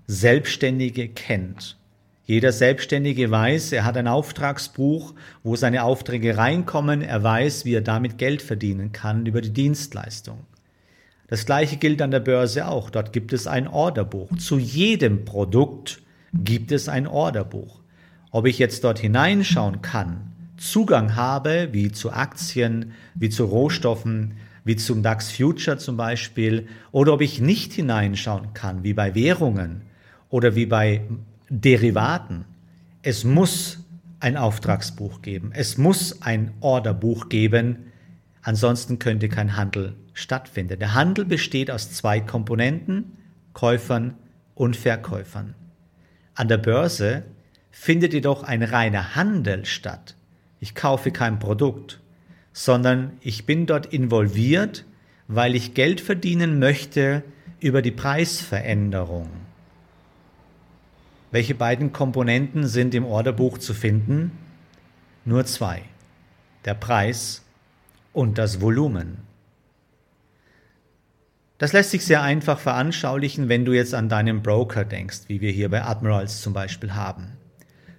Selbstständige 0.07 1.09
kennt. 1.09 1.77
Jeder 2.23 2.51
Selbstständige 2.51 3.31
weiß, 3.31 3.71
er 3.71 3.85
hat 3.85 3.95
ein 3.95 4.07
Auftragsbuch, 4.07 5.13
wo 5.43 5.55
seine 5.55 5.83
Aufträge 5.83 6.37
reinkommen, 6.37 7.01
er 7.01 7.23
weiß, 7.23 7.63
wie 7.63 7.73
er 7.73 7.81
damit 7.81 8.17
Geld 8.17 8.41
verdienen 8.41 8.91
kann 8.91 9.25
über 9.25 9.39
die 9.39 9.53
Dienstleistung. 9.53 10.45
Das 11.27 11.45
gleiche 11.45 11.75
gilt 11.75 12.01
an 12.01 12.11
der 12.11 12.21
Börse 12.21 12.67
auch. 12.67 12.89
Dort 12.89 13.11
gibt 13.11 13.33
es 13.33 13.47
ein 13.47 13.67
Orderbuch. 13.67 14.35
Zu 14.37 14.57
jedem 14.57 15.25
Produkt 15.25 16.01
gibt 16.33 16.71
es 16.71 16.87
ein 16.87 17.05
Orderbuch. 17.05 17.81
Ob 18.31 18.45
ich 18.47 18.59
jetzt 18.59 18.83
dort 18.83 18.99
hineinschauen 18.99 19.81
kann, 19.81 20.31
Zugang 20.57 21.15
habe, 21.15 21.69
wie 21.71 21.91
zu 21.91 22.11
Aktien, 22.11 22.93
wie 23.13 23.29
zu 23.29 23.45
Rohstoffen, 23.45 24.37
wie 24.63 24.75
zum 24.75 25.03
DAX 25.03 25.31
Future 25.31 25.77
zum 25.77 25.97
Beispiel, 25.97 26.67
oder 26.91 27.13
ob 27.13 27.21
ich 27.21 27.39
nicht 27.41 27.73
hineinschauen 27.73 28.53
kann, 28.53 28.83
wie 28.83 28.93
bei 28.93 29.13
Währungen 29.13 29.81
oder 30.29 30.55
wie 30.55 30.65
bei 30.65 31.01
Derivaten. 31.49 32.45
Es 33.01 33.23
muss 33.23 33.79
ein 34.19 34.35
Auftragsbuch 34.35 35.21
geben, 35.21 35.51
es 35.53 35.77
muss 35.77 36.21
ein 36.21 36.51
Orderbuch 36.59 37.29
geben, 37.29 37.91
ansonsten 38.41 38.97
könnte 38.97 39.29
kein 39.29 39.55
Handel 39.55 39.95
stattfinden. 40.17 40.79
Der 40.79 40.93
Handel 40.95 41.25
besteht 41.25 41.69
aus 41.69 41.91
zwei 41.91 42.19
Komponenten, 42.19 43.17
Käufern 43.53 44.15
und 44.55 44.75
Verkäufern. 44.75 45.53
An 46.33 46.47
der 46.47 46.57
Börse 46.57 47.23
findet 47.71 48.13
jedoch 48.13 48.43
ein 48.43 48.63
reiner 48.63 49.15
Handel 49.15 49.65
statt. 49.65 50.15
Ich 50.59 50.73
kaufe 50.73 51.11
kein 51.11 51.37
Produkt, 51.37 51.99
sondern 52.51 53.11
ich 53.21 53.45
bin 53.45 53.67
dort 53.67 53.85
involviert, 53.85 54.85
weil 55.27 55.55
ich 55.55 55.75
Geld 55.75 56.01
verdienen 56.01 56.57
möchte 56.57 57.23
über 57.59 57.83
die 57.83 57.91
Preisveränderung. 57.91 59.29
Welche 61.29 61.53
beiden 61.53 61.91
Komponenten 61.91 62.65
sind 62.65 62.95
im 62.95 63.05
Orderbuch 63.05 63.59
zu 63.59 63.73
finden? 63.73 64.31
Nur 65.25 65.45
zwei. 65.45 65.83
Der 66.65 66.73
Preis 66.73 67.43
und 68.13 68.37
das 68.37 68.61
Volumen. 68.61 69.17
Das 71.57 71.73
lässt 71.73 71.89
sich 71.89 72.05
sehr 72.05 72.21
einfach 72.21 72.59
veranschaulichen, 72.59 73.49
wenn 73.49 73.65
du 73.65 73.73
jetzt 73.73 73.95
an 73.95 74.09
deinen 74.09 74.43
Broker 74.43 74.85
denkst, 74.85 75.21
wie 75.27 75.41
wir 75.41 75.51
hier 75.51 75.69
bei 75.69 75.83
Admirals 75.83 76.41
zum 76.41 76.53
Beispiel 76.53 76.93
haben. 76.93 77.31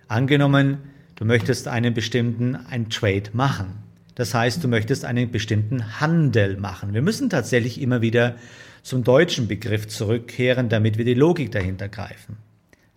Angenommen, 0.06 0.78
du 1.16 1.24
möchtest 1.24 1.66
einen 1.66 1.92
bestimmten 1.92 2.54
ein 2.54 2.88
Trade 2.88 3.30
machen. 3.32 3.74
Das 4.14 4.32
heißt, 4.32 4.62
du 4.62 4.68
möchtest 4.68 5.04
einen 5.04 5.30
bestimmten 5.32 6.00
Handel 6.00 6.56
machen. 6.56 6.94
Wir 6.94 7.02
müssen 7.02 7.30
tatsächlich 7.30 7.80
immer 7.80 8.00
wieder 8.00 8.36
zum 8.82 9.02
deutschen 9.02 9.48
Begriff 9.48 9.88
zurückkehren, 9.88 10.68
damit 10.68 10.96
wir 10.96 11.04
die 11.04 11.14
Logik 11.14 11.50
dahinter 11.50 11.88
greifen. 11.88 12.36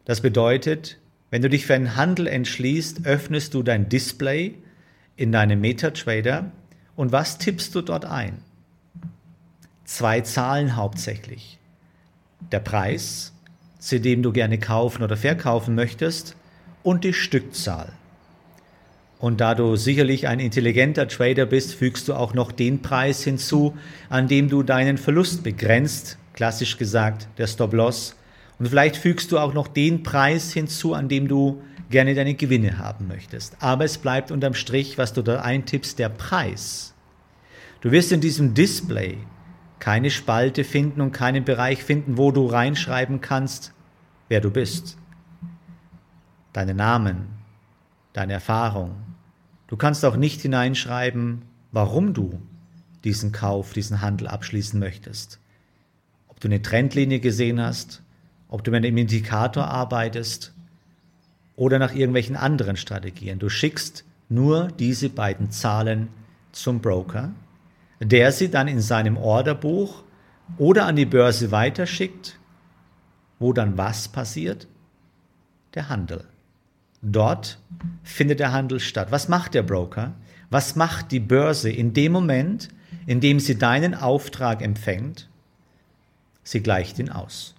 Das 0.05 0.21
bedeutet, 0.21 0.97
wenn 1.31 1.41
du 1.41 1.49
dich 1.49 1.65
für 1.65 1.73
einen 1.73 1.95
Handel 1.95 2.27
entschließt, 2.27 3.05
öffnest 3.05 3.55
du 3.55 3.63
dein 3.63 3.89
Display 3.89 4.55
in 5.15 5.31
deinem 5.31 5.59
MetaTrader 5.61 6.51
und 6.95 7.11
was 7.11 7.39
tippst 7.39 7.73
du 7.73 7.81
dort 7.81 8.05
ein? 8.05 8.43
Zwei 9.85 10.21
Zahlen 10.21 10.75
hauptsächlich. 10.75 11.59
Der 12.51 12.59
Preis, 12.59 13.33
zu 13.79 13.99
dem 13.99 14.23
du 14.23 14.31
gerne 14.31 14.59
kaufen 14.59 15.03
oder 15.03 15.17
verkaufen 15.17 15.75
möchtest, 15.75 16.35
und 16.83 17.03
die 17.03 17.13
Stückzahl. 17.13 17.91
Und 19.19 19.39
da 19.39 19.53
du 19.53 19.75
sicherlich 19.75 20.27
ein 20.27 20.39
intelligenter 20.39 21.07
Trader 21.07 21.45
bist, 21.45 21.75
fügst 21.75 22.07
du 22.07 22.15
auch 22.15 22.33
noch 22.33 22.51
den 22.51 22.81
Preis 22.81 23.23
hinzu, 23.23 23.77
an 24.09 24.27
dem 24.27 24.49
du 24.49 24.63
deinen 24.63 24.97
Verlust 24.97 25.43
begrenzt, 25.43 26.17
klassisch 26.33 26.77
gesagt 26.77 27.27
der 27.37 27.45
Stop-Loss. 27.45 28.15
Und 28.57 28.67
vielleicht 28.67 28.97
fügst 28.97 29.31
du 29.31 29.37
auch 29.37 29.53
noch 29.53 29.67
den 29.67 30.01
Preis 30.01 30.53
hinzu, 30.53 30.95
an 30.95 31.07
dem 31.07 31.27
du 31.27 31.61
gerne 31.91 32.15
deine 32.15 32.33
Gewinne 32.33 32.79
haben 32.79 33.07
möchtest. 33.07 33.55
Aber 33.59 33.85
es 33.85 33.99
bleibt 33.99 34.31
unterm 34.31 34.55
Strich, 34.55 34.97
was 34.97 35.13
du 35.13 35.21
da 35.21 35.41
eintippst, 35.41 35.99
der 35.99 36.09
Preis. 36.09 36.95
Du 37.81 37.91
wirst 37.91 38.11
in 38.11 38.21
diesem 38.21 38.55
Display 38.55 39.17
keine 39.81 40.11
Spalte 40.11 40.63
finden 40.63 41.01
und 41.01 41.11
keinen 41.11 41.43
Bereich 41.43 41.83
finden, 41.83 42.17
wo 42.17 42.31
du 42.31 42.45
reinschreiben 42.45 43.19
kannst, 43.19 43.73
wer 44.29 44.39
du 44.39 44.49
bist 44.49 44.97
deinen 46.53 46.77
Namen, 46.77 47.27
deine 48.13 48.33
Erfahrung. 48.33 48.95
Du 49.67 49.77
kannst 49.77 50.03
auch 50.05 50.17
nicht 50.17 50.41
hineinschreiben, 50.41 51.43
warum 51.71 52.13
du 52.13 52.41
diesen 53.03 53.31
Kauf, 53.31 53.73
diesen 53.73 54.01
Handel 54.01 54.27
abschließen 54.27 54.79
möchtest. 54.79 55.39
Ob 56.27 56.39
du 56.39 56.47
eine 56.47 56.61
Trendlinie 56.61 57.19
gesehen 57.19 57.59
hast, 57.61 58.03
ob 58.49 58.63
du 58.63 58.71
mit 58.71 58.85
einem 58.85 58.97
Indikator 58.97 59.65
arbeitest 59.67 60.53
oder 61.55 61.79
nach 61.79 61.93
irgendwelchen 61.93 62.35
anderen 62.35 62.75
Strategien. 62.75 63.39
Du 63.39 63.49
schickst 63.49 64.03
nur 64.29 64.67
diese 64.67 65.09
beiden 65.09 65.51
Zahlen 65.51 66.09
zum 66.51 66.81
Broker, 66.81 67.31
der 68.01 68.31
sie 68.31 68.49
dann 68.49 68.67
in 68.67 68.81
seinem 68.81 69.15
Orderbuch 69.15 70.03
oder 70.57 70.85
an 70.85 70.95
die 70.95 71.05
Börse 71.05 71.51
weiterschickt, 71.51 72.37
wo 73.39 73.53
dann 73.53 73.77
was 73.77 74.07
passiert? 74.07 74.67
Der 75.75 75.87
Handel. 75.87 76.25
Dort 77.01 77.59
findet 78.03 78.39
der 78.39 78.51
Handel 78.51 78.79
statt. 78.79 79.11
Was 79.11 79.29
macht 79.29 79.53
der 79.53 79.63
Broker? 79.63 80.13
Was 80.49 80.75
macht 80.75 81.11
die 81.11 81.19
Börse 81.19 81.69
in 81.69 81.93
dem 81.93 82.11
Moment, 82.11 82.69
in 83.05 83.21
dem 83.21 83.39
sie 83.39 83.57
deinen 83.57 83.95
Auftrag 83.95 84.61
empfängt? 84.61 85.29
Sie 86.43 86.61
gleicht 86.61 86.99
ihn 86.99 87.09
aus. 87.09 87.55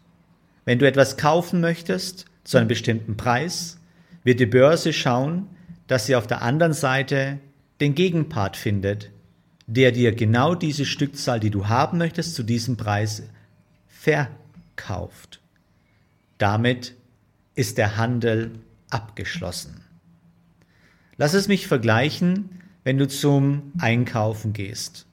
Wenn 0.64 0.78
du 0.78 0.86
etwas 0.86 1.16
kaufen 1.16 1.60
möchtest 1.60 2.26
zu 2.44 2.58
einem 2.58 2.68
bestimmten 2.68 3.16
Preis, 3.16 3.78
wird 4.24 4.40
die 4.40 4.46
Börse 4.46 4.92
schauen, 4.92 5.48
dass 5.86 6.06
sie 6.06 6.16
auf 6.16 6.26
der 6.26 6.42
anderen 6.42 6.72
Seite 6.72 7.38
den 7.80 7.94
Gegenpart 7.94 8.56
findet, 8.56 9.10
der 9.66 9.92
dir 9.92 10.12
genau 10.14 10.54
diese 10.54 10.84
Stückzahl, 10.84 11.40
die 11.40 11.50
du 11.50 11.68
haben 11.68 11.98
möchtest, 11.98 12.34
zu 12.34 12.42
diesem 12.42 12.76
Preis 12.76 13.22
verkauft. 13.88 15.40
Damit 16.38 16.94
ist 17.54 17.78
der 17.78 17.96
Handel 17.96 18.52
abgeschlossen. 18.90 19.82
Lass 21.16 21.34
es 21.34 21.48
mich 21.48 21.66
vergleichen, 21.66 22.62
wenn 22.84 22.98
du 22.98 23.06
zum 23.06 23.72
Einkaufen 23.78 24.52
gehst. 24.52 25.06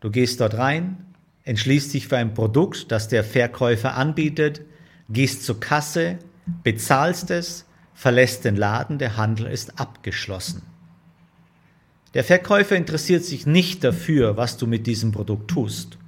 Du 0.00 0.10
gehst 0.10 0.40
dort 0.40 0.54
rein, 0.54 0.96
entschließt 1.44 1.92
dich 1.92 2.08
für 2.08 2.16
ein 2.16 2.34
Produkt, 2.34 2.90
das 2.90 3.08
der 3.08 3.24
Verkäufer 3.24 3.96
anbietet, 3.96 4.62
gehst 5.08 5.44
zur 5.44 5.60
Kasse, 5.60 6.18
bezahlst 6.62 7.30
es, 7.30 7.66
verlässt 7.94 8.44
den 8.44 8.56
Laden, 8.56 8.98
der 8.98 9.16
Handel 9.16 9.46
ist 9.46 9.78
abgeschlossen. 9.78 10.62
Der 12.14 12.24
Verkäufer 12.24 12.76
interessiert 12.76 13.24
sich 13.24 13.46
nicht 13.46 13.84
dafür, 13.84 14.36
was 14.36 14.58
du 14.58 14.66
mit 14.66 14.86
diesem 14.86 15.12
Produkt 15.12 15.50
tust, 15.50 15.98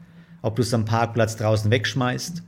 ob 0.42 0.56
du 0.56 0.62
es 0.62 0.74
am 0.74 0.84
Parkplatz 0.84 1.36
draußen 1.36 1.70
wegschmeißt, 1.70 2.42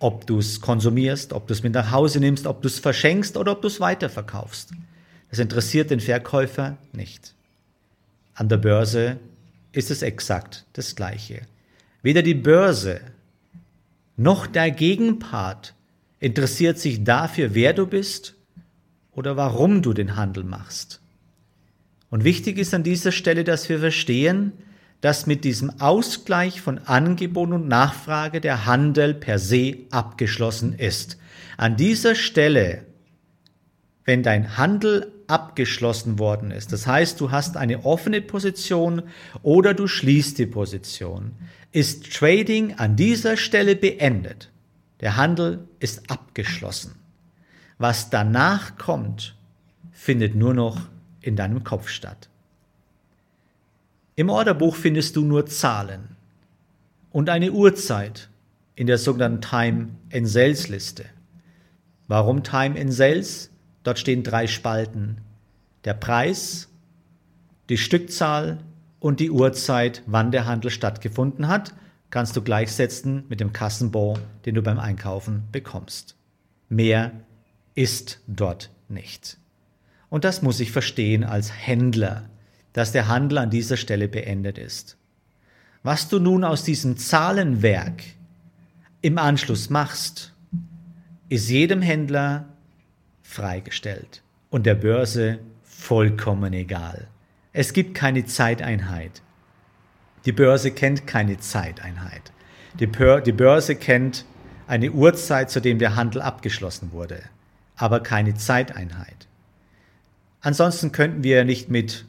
ob 0.00 0.26
du 0.26 0.38
es 0.38 0.60
konsumierst, 0.60 1.32
ob 1.32 1.46
du 1.46 1.52
es 1.52 1.62
mit 1.62 1.74
nach 1.74 1.92
Hause 1.92 2.18
nimmst, 2.18 2.46
ob 2.46 2.62
du 2.62 2.68
es 2.68 2.80
verschenkst 2.80 3.36
oder 3.36 3.52
ob 3.52 3.62
du 3.62 3.68
es 3.68 3.80
weiterverkaufst. 3.80 4.72
Das 5.30 5.38
interessiert 5.38 5.90
den 5.90 6.00
Verkäufer 6.00 6.78
nicht. 6.92 7.34
An 8.34 8.48
der 8.48 8.56
Börse 8.56 9.18
ist 9.72 9.90
es 9.90 10.02
exakt 10.02 10.64
das 10.72 10.96
Gleiche. 10.96 11.42
Weder 12.02 12.22
die 12.22 12.34
Börse 12.34 13.00
noch 14.16 14.46
der 14.46 14.70
Gegenpart 14.70 15.74
interessiert 16.18 16.78
sich 16.78 17.04
dafür, 17.04 17.54
wer 17.54 17.72
du 17.72 17.86
bist 17.86 18.34
oder 19.12 19.36
warum 19.36 19.82
du 19.82 19.92
den 19.92 20.16
Handel 20.16 20.44
machst. 20.44 21.00
Und 22.10 22.24
wichtig 22.24 22.58
ist 22.58 22.74
an 22.74 22.82
dieser 22.82 23.12
Stelle, 23.12 23.44
dass 23.44 23.68
wir 23.68 23.78
verstehen, 23.78 24.52
dass 25.00 25.26
mit 25.26 25.44
diesem 25.44 25.80
Ausgleich 25.80 26.60
von 26.60 26.78
Angebot 26.78 27.50
und 27.50 27.68
Nachfrage 27.68 28.40
der 28.40 28.66
Handel 28.66 29.14
per 29.14 29.38
se 29.38 29.78
abgeschlossen 29.90 30.74
ist. 30.74 31.16
An 31.56 31.76
dieser 31.76 32.14
Stelle, 32.14 32.84
wenn 34.04 34.22
dein 34.22 34.58
Handel 34.58 35.12
abgeschlossen 35.26 36.18
worden 36.18 36.50
ist, 36.50 36.72
das 36.72 36.86
heißt, 36.86 37.20
du 37.20 37.30
hast 37.30 37.56
eine 37.56 37.84
offene 37.84 38.20
Position 38.20 39.02
oder 39.42 39.72
du 39.72 39.86
schließt 39.86 40.36
die 40.38 40.46
Position, 40.46 41.32
ist 41.72 42.12
Trading 42.12 42.74
an 42.74 42.96
dieser 42.96 43.36
Stelle 43.36 43.76
beendet. 43.76 44.50
Der 45.00 45.16
Handel 45.16 45.68
ist 45.78 46.10
abgeschlossen. 46.10 46.96
Was 47.78 48.10
danach 48.10 48.76
kommt, 48.76 49.34
findet 49.92 50.34
nur 50.34 50.52
noch 50.52 50.89
in 51.20 51.36
deinem 51.36 51.64
Kopf 51.64 51.88
statt. 51.88 52.28
Im 54.16 54.28
Orderbuch 54.28 54.76
findest 54.76 55.16
du 55.16 55.24
nur 55.24 55.46
Zahlen 55.46 56.16
und 57.10 57.28
eine 57.28 57.52
Uhrzeit, 57.52 58.28
in 58.74 58.86
der 58.86 58.98
sogenannten 58.98 59.42
Time 59.42 59.88
and 60.12 60.28
Sales 60.28 60.68
Liste. 60.68 61.04
Warum 62.08 62.42
Time 62.42 62.80
and 62.80 62.92
Sales? 62.92 63.50
Dort 63.82 63.98
stehen 63.98 64.22
drei 64.22 64.46
Spalten. 64.46 65.18
Der 65.84 65.94
Preis, 65.94 66.68
die 67.68 67.78
Stückzahl 67.78 68.58
und 68.98 69.20
die 69.20 69.30
Uhrzeit, 69.30 70.02
wann 70.06 70.30
der 70.30 70.46
Handel 70.46 70.70
stattgefunden 70.70 71.48
hat, 71.48 71.74
kannst 72.10 72.36
du 72.36 72.42
gleichsetzen 72.42 73.24
mit 73.28 73.40
dem 73.40 73.52
Kassenbon, 73.52 74.18
den 74.44 74.54
du 74.54 74.62
beim 74.62 74.78
Einkaufen 74.78 75.44
bekommst. 75.52 76.16
Mehr 76.68 77.12
ist 77.74 78.20
dort 78.26 78.70
nicht. 78.88 79.38
Und 80.10 80.24
das 80.24 80.42
muss 80.42 80.60
ich 80.60 80.72
verstehen 80.72 81.24
als 81.24 81.50
Händler, 81.52 82.28
dass 82.72 82.92
der 82.92 83.08
Handel 83.08 83.38
an 83.38 83.50
dieser 83.50 83.76
Stelle 83.76 84.08
beendet 84.08 84.58
ist. 84.58 84.96
Was 85.82 86.08
du 86.08 86.18
nun 86.18 86.44
aus 86.44 86.62
diesem 86.62 86.98
Zahlenwerk 86.98 88.02
im 89.00 89.16
Anschluss 89.16 89.70
machst, 89.70 90.34
ist 91.30 91.48
jedem 91.48 91.80
Händler 91.80 92.48
freigestellt 93.22 94.22
und 94.50 94.66
der 94.66 94.74
Börse 94.74 95.38
vollkommen 95.62 96.52
egal. 96.52 97.08
Es 97.52 97.72
gibt 97.72 97.94
keine 97.94 98.26
Zeiteinheit. 98.26 99.22
Die 100.26 100.32
Börse 100.32 100.72
kennt 100.72 101.06
keine 101.06 101.38
Zeiteinheit. 101.38 102.32
Die, 102.78 102.86
Börse 102.86 103.74
kennt 103.74 104.24
eine 104.66 104.92
Uhrzeit, 104.92 105.50
zu 105.50 105.60
dem 105.60 105.78
der 105.78 105.96
Handel 105.96 106.20
abgeschlossen 106.22 106.92
wurde, 106.92 107.22
aber 107.76 108.00
keine 108.00 108.34
Zeiteinheit. 108.34 109.26
Ansonsten 110.40 110.92
könnten 110.92 111.22
wir 111.22 111.44
nicht 111.44 111.68
mit 111.70 112.06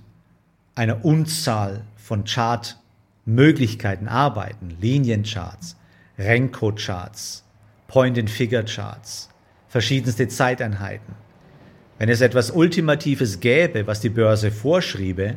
einer 0.75 1.03
Unzahl 1.03 1.83
von 1.97 2.23
Chartmöglichkeiten 2.23 4.07
arbeiten, 4.07 4.77
Liniencharts, 4.79 5.75
Renko-Charts, 6.17 7.43
Point-and-Figure-Charts, 7.87 9.29
verschiedenste 9.67 10.27
Zeiteinheiten. 10.27 11.13
Wenn 11.97 12.09
es 12.09 12.21
etwas 12.21 12.51
Ultimatives 12.51 13.41
gäbe, 13.41 13.85
was 13.85 13.99
die 13.99 14.09
Börse 14.09 14.49
vorschriebe, 14.51 15.35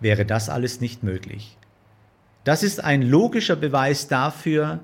wäre 0.00 0.26
das 0.26 0.48
alles 0.48 0.80
nicht 0.80 1.02
möglich. 1.02 1.56
Das 2.44 2.62
ist 2.62 2.82
ein 2.82 3.02
logischer 3.02 3.56
Beweis 3.56 4.08
dafür, 4.08 4.80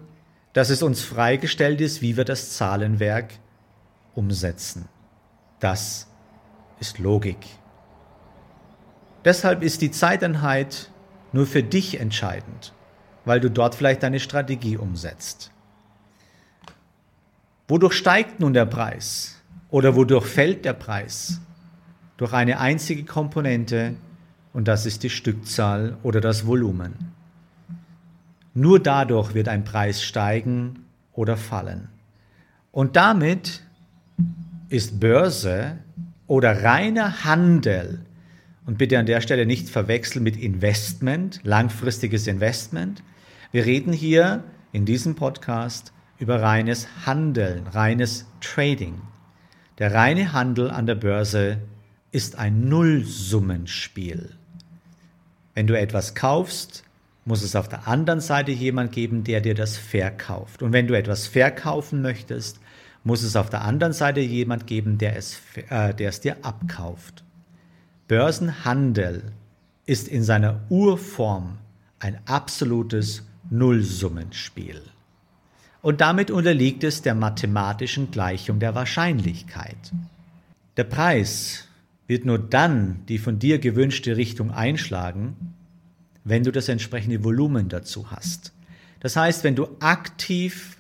dass 0.53 0.71
es 0.71 0.83
uns 0.83 1.03
freigestellt 1.03 1.81
ist, 1.81 2.03
wie 2.03 2.17
wir 2.17 2.25
das 2.25 2.57
Zahlenwerk 2.57 3.35
umsetzen. 4.15 4.89
Das 5.61 6.09
ist 6.83 6.99
Logik. 6.99 7.39
Deshalb 9.25 9.63
ist 9.63 9.83
die 9.83 9.93
Zeiteinheit 9.93 10.91
nur 11.33 11.47
für 11.47 11.63
dich 11.63 12.01
entscheidend, 12.01 12.73
weil 13.25 13.39
du 13.39 13.51
dort 13.51 13.77
vielleicht 13.77 14.03
deine 14.03 14.19
Strategie 14.19 14.77
umsetzt. 14.77 15.53
Wodurch 17.69 17.93
steigt 17.93 18.41
nun 18.41 18.53
der 18.53 18.67
Preis 18.67 19.41
oder 19.71 19.95
wodurch 19.95 20.27
fällt 20.27 20.65
der 20.65 20.73
Preis? 20.73 21.41
Durch 22.17 22.33
eine 22.33 22.59
einzige 22.59 23.05
Komponente 23.05 23.95
und 24.53 24.67
das 24.67 24.85
ist 24.85 25.05
die 25.05 25.11
Stückzahl 25.11 25.97
oder 26.03 26.21
das 26.21 26.47
Volumen. 26.49 27.13
Nur 28.55 28.81
dadurch 28.81 29.35
wird 29.35 29.47
ein 29.47 29.63
Preis 29.63 30.03
steigen 30.03 30.85
oder 31.13 31.37
fallen. 31.37 31.89
Und 32.73 32.97
damit 32.97 33.63
ist 34.69 34.99
Börse 34.99 35.79
oder 36.27 36.63
reiner 36.63 37.25
Handel, 37.25 38.05
und 38.65 38.79
bitte 38.79 38.99
an 38.99 39.07
der 39.07 39.21
Stelle 39.21 39.45
nicht 39.45 39.69
verwechseln 39.69 40.23
mit 40.23 40.37
Investment, 40.37 41.41
langfristiges 41.43 42.27
Investment. 42.27 43.03
Wir 43.51 43.67
reden 43.67 43.93
hier 43.93 44.45
in 44.73 44.85
diesem 44.85 45.17
Podcast 45.17 45.93
über 46.19 46.41
reines 46.41 46.87
Handeln, 47.05 47.67
reines 47.67 48.27
Trading. 48.41 49.01
Der 49.79 49.93
reine 49.93 50.33
Handel 50.33 50.71
an 50.71 50.87
der 50.87 50.95
Börse 50.95 51.59
ist 52.13 52.39
ein 52.39 52.69
Nullsummenspiel. 52.69 54.37
Wenn 55.55 55.67
du 55.67 55.79
etwas 55.79 56.15
kaufst, 56.15 56.85
muss 57.25 57.43
es 57.43 57.57
auf 57.57 57.69
der 57.69 57.89
anderen 57.89 58.21
Seite 58.21 58.53
jemand 58.53 58.93
geben, 58.93 59.25
der 59.25 59.41
dir 59.41 59.55
das 59.55 59.77
verkauft. 59.77 60.63
Und 60.63 60.73
wenn 60.73 60.87
du 60.87 60.97
etwas 60.97 61.27
verkaufen 61.27 62.01
möchtest, 62.01 62.61
muss 63.05 63.23
es 63.23 63.37
auf 63.37 63.51
der 63.51 63.63
anderen 63.63 63.93
Seite 63.93 64.21
jemand 64.21 64.67
geben, 64.67 64.99
der 64.99 65.17
es, 65.17 65.41
äh, 65.69 65.95
der 65.95 66.09
es 66.09 66.21
dir 66.21 66.45
abkauft. 66.45 67.25
Börsenhandel 68.09 69.33
ist 69.87 70.09
in 70.09 70.23
seiner 70.23 70.61
Urform 70.69 71.59
ein 71.99 72.19
absolutes 72.27 73.27
Nullsummenspiel. 73.51 74.83
Und 75.83 76.01
damit 76.01 76.31
unterliegt 76.31 76.85
es 76.85 77.03
der 77.03 77.15
mathematischen 77.15 78.11
Gleichung 78.11 78.61
der 78.61 78.75
Wahrscheinlichkeit. 78.75 79.93
Der 80.77 80.85
Preis 80.85 81.67
wird 82.07 82.25
nur 82.25 82.39
dann 82.39 83.05
die 83.09 83.19
von 83.19 83.39
dir 83.39 83.59
gewünschte 83.59 84.17
Richtung 84.17 84.53
einschlagen, 84.53 85.55
wenn 86.25 86.45
du 86.45 86.53
das 86.53 86.69
entsprechende 86.69 87.25
Volumen 87.25 87.69
dazu 87.69 88.11
hast. 88.11 88.53
Das 89.01 89.17
heißt, 89.17 89.43
wenn 89.43 89.57
du 89.57 89.69
aktiv 89.81 90.77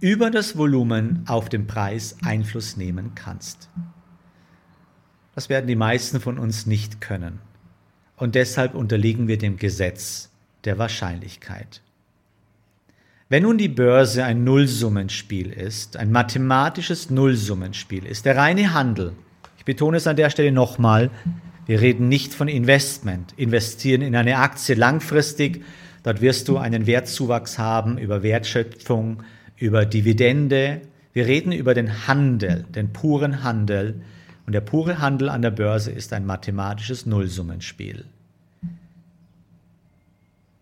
über 0.00 0.30
das 0.30 0.56
Volumen 0.56 1.24
auf 1.26 1.48
den 1.48 1.66
Preis 1.66 2.16
Einfluss 2.24 2.76
nehmen 2.76 3.12
kannst. 3.14 3.68
Das 5.34 5.48
werden 5.48 5.66
die 5.66 5.76
meisten 5.76 6.20
von 6.20 6.38
uns 6.38 6.66
nicht 6.66 7.00
können. 7.00 7.38
Und 8.16 8.34
deshalb 8.34 8.74
unterliegen 8.74 9.28
wir 9.28 9.38
dem 9.38 9.56
Gesetz 9.56 10.30
der 10.64 10.78
Wahrscheinlichkeit. 10.78 11.82
Wenn 13.28 13.44
nun 13.44 13.58
die 13.58 13.68
Börse 13.68 14.24
ein 14.24 14.42
Nullsummenspiel 14.42 15.52
ist, 15.52 15.96
ein 15.96 16.10
mathematisches 16.10 17.10
Nullsummenspiel 17.10 18.04
ist, 18.04 18.26
der 18.26 18.36
reine 18.36 18.74
Handel, 18.74 19.12
ich 19.56 19.64
betone 19.64 19.98
es 19.98 20.06
an 20.06 20.16
der 20.16 20.30
Stelle 20.30 20.50
nochmal, 20.50 21.10
wir 21.66 21.80
reden 21.80 22.08
nicht 22.08 22.34
von 22.34 22.48
Investment. 22.48 23.32
Investieren 23.36 24.02
in 24.02 24.16
eine 24.16 24.38
Aktie 24.38 24.74
langfristig, 24.74 25.64
dort 26.02 26.20
wirst 26.20 26.48
du 26.48 26.58
einen 26.58 26.86
Wertzuwachs 26.86 27.58
haben 27.58 27.96
über 27.96 28.24
Wertschöpfung, 28.24 29.22
über 29.60 29.86
Dividende. 29.86 30.80
Wir 31.12 31.26
reden 31.26 31.52
über 31.52 31.74
den 31.74 32.08
Handel, 32.08 32.64
den 32.74 32.92
puren 32.92 33.44
Handel. 33.44 34.02
Und 34.46 34.52
der 34.52 34.62
pure 34.62 34.98
Handel 34.98 35.28
an 35.28 35.42
der 35.42 35.52
Börse 35.52 35.92
ist 35.92 36.12
ein 36.12 36.26
mathematisches 36.26 37.06
Nullsummenspiel. 37.06 38.06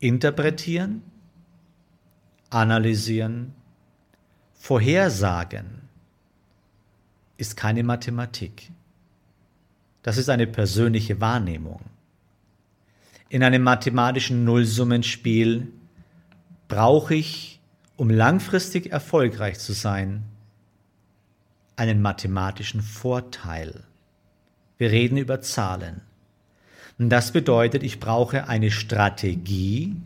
Interpretieren, 0.01 1.03
analysieren, 2.51 3.55
vorhersagen 4.55 5.65
ist 7.39 7.57
keine 7.57 7.83
Mathematik. 7.83 8.71
Das 10.03 10.19
ist 10.19 10.29
eine 10.29 10.47
persönliche 10.47 11.21
Wahrnehmung. 11.21 11.81
In 13.29 13.43
einem 13.43 13.63
mathematischen 13.63 14.45
Nullsummenspiel 14.45 15.69
brauche 16.67 17.15
ich, 17.15 17.58
um 17.99 18.11
langfristig 18.11 18.93
erfolgreich 18.93 19.59
zu 19.59 19.73
sein, 19.73 20.23
einen 21.75 22.01
mathematischen 22.01 22.81
Vorteil. 22.81 23.83
Wir 24.79 24.93
reden 24.93 25.19
über 25.19 25.41
Zahlen. 25.41 26.01
Und 26.99 27.11
das 27.11 27.33
bedeutet, 27.33 27.83
ich 27.83 27.99
brauche 27.99 28.47
eine 28.49 28.71
Strategie, 28.71 29.97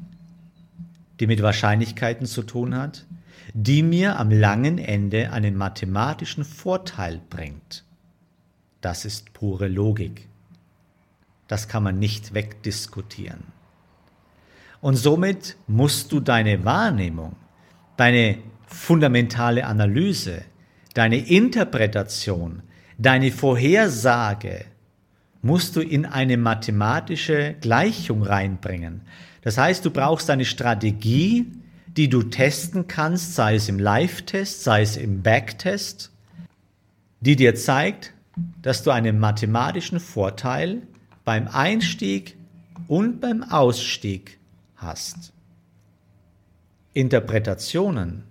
die 1.21 1.27
mit 1.27 1.43
Wahrscheinlichkeiten 1.43 2.27
zu 2.27 2.43
tun 2.43 2.75
hat, 2.75 3.05
die 3.53 3.83
mir 3.83 4.19
am 4.19 4.31
langen 4.31 4.79
Ende 4.79 5.31
einen 5.31 5.55
mathematischen 5.55 6.47
Vorteil 6.47 7.21
bringt. 7.29 7.85
Das 8.81 9.05
ist 9.05 9.35
pure 9.35 9.69
Logik. 9.69 10.29
Das 11.47 11.69
kann 11.69 11.83
man 11.83 11.99
nicht 11.99 12.33
wegdiskutieren. 12.33 13.45
Und 14.81 14.97
somit 14.97 15.57
musst 15.67 16.11
du 16.11 16.21
deine 16.21 16.65
Wahrnehmung, 16.65 17.37
deine 18.03 18.39
fundamentale 18.67 19.65
Analyse, 19.65 20.43
deine 20.93 21.19
Interpretation, 21.19 22.63
deine 22.99 23.31
Vorhersage, 23.31 24.65
musst 25.41 25.77
du 25.77 25.81
in 25.83 26.05
eine 26.05 26.37
mathematische 26.37 27.55
Gleichung 27.61 28.25
reinbringen. 28.25 29.03
Das 29.43 29.57
heißt, 29.57 29.85
du 29.85 29.93
brauchst 29.93 30.31
eine 30.31 30.45
Strategie, 30.45 31.47
die 31.87 32.09
du 32.09 32.25
testen 32.25 32.89
kannst, 32.89 33.37
sei 33.37 33.55
es 33.55 33.69
im 33.69 33.79
Live-Test, 33.79 34.65
sei 34.65 34.83
es 34.83 34.97
im 34.97 35.23
Backtest, 35.23 36.11
die 37.21 37.37
dir 37.37 37.55
zeigt, 37.55 38.15
dass 38.63 38.83
du 38.83 38.91
einen 38.91 39.21
mathematischen 39.21 40.01
Vorteil 40.01 40.83
beim 41.25 41.47
Einstieg 41.47 42.37
und 42.89 43.21
beim 43.21 43.45
Ausstieg 43.45 44.41
hast. 44.75 45.32
Interpretationen, 46.95 48.25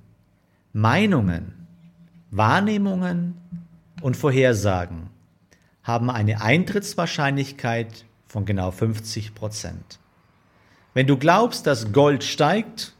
Meinungen, 0.74 1.68
Wahrnehmungen 2.30 3.36
und 4.02 4.16
Vorhersagen 4.16 5.10
haben 5.84 6.10
eine 6.10 6.42
Eintrittswahrscheinlichkeit 6.42 8.06
von 8.28 8.46
genau 8.46 8.72
50 8.72 9.36
Prozent. 9.36 10.00
Wenn 10.94 11.08
du 11.08 11.18
glaubst, 11.18 11.68
dass 11.68 11.92
Gold 11.92 12.24
steigt 12.24 12.94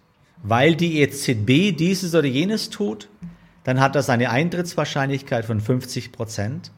weil 0.44 0.76
die 0.76 1.02
EZB 1.02 1.76
dieses 1.76 2.16
oder 2.16 2.28
jenes 2.28 2.70
tut, 2.70 3.10
dann 3.64 3.80
hat 3.80 3.96
das 3.96 4.10
eine 4.10 4.32
Eintrittswahrscheinlichkeit 4.32 5.46
von 5.46 5.62
50 5.62 6.12
Prozent 6.12 6.72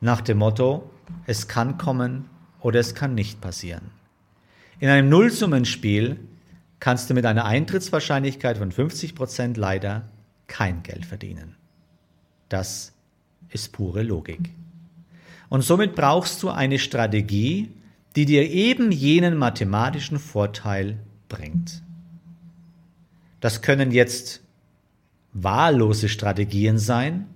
nach 0.00 0.22
dem 0.22 0.38
Motto, 0.38 0.90
es 1.26 1.48
kann 1.48 1.76
kommen 1.76 2.26
oder 2.60 2.80
es 2.80 2.94
kann 2.94 3.14
nicht 3.14 3.40
passieren. 3.40 3.90
In 4.78 4.88
einem 4.88 5.10
Nullsummenspiel 5.10 6.18
kannst 6.80 7.10
du 7.10 7.14
mit 7.14 7.26
einer 7.26 7.44
Eintrittswahrscheinlichkeit 7.44 8.58
von 8.58 8.72
50 8.72 9.14
Prozent 9.14 9.56
leider 9.56 10.08
kein 10.46 10.82
Geld 10.82 11.06
verdienen. 11.06 11.54
Das 12.48 12.92
ist 13.50 13.72
pure 13.72 14.02
Logik. 14.02 14.50
Und 15.48 15.62
somit 15.62 15.94
brauchst 15.94 16.42
du 16.42 16.48
eine 16.48 16.78
Strategie, 16.78 17.70
die 18.16 18.24
dir 18.24 18.50
eben 18.50 18.90
jenen 18.90 19.36
mathematischen 19.36 20.18
Vorteil 20.18 20.98
bringt. 21.28 21.82
Das 23.40 23.62
können 23.62 23.90
jetzt 23.90 24.42
wahllose 25.32 26.08
Strategien 26.08 26.78
sein. 26.78 27.26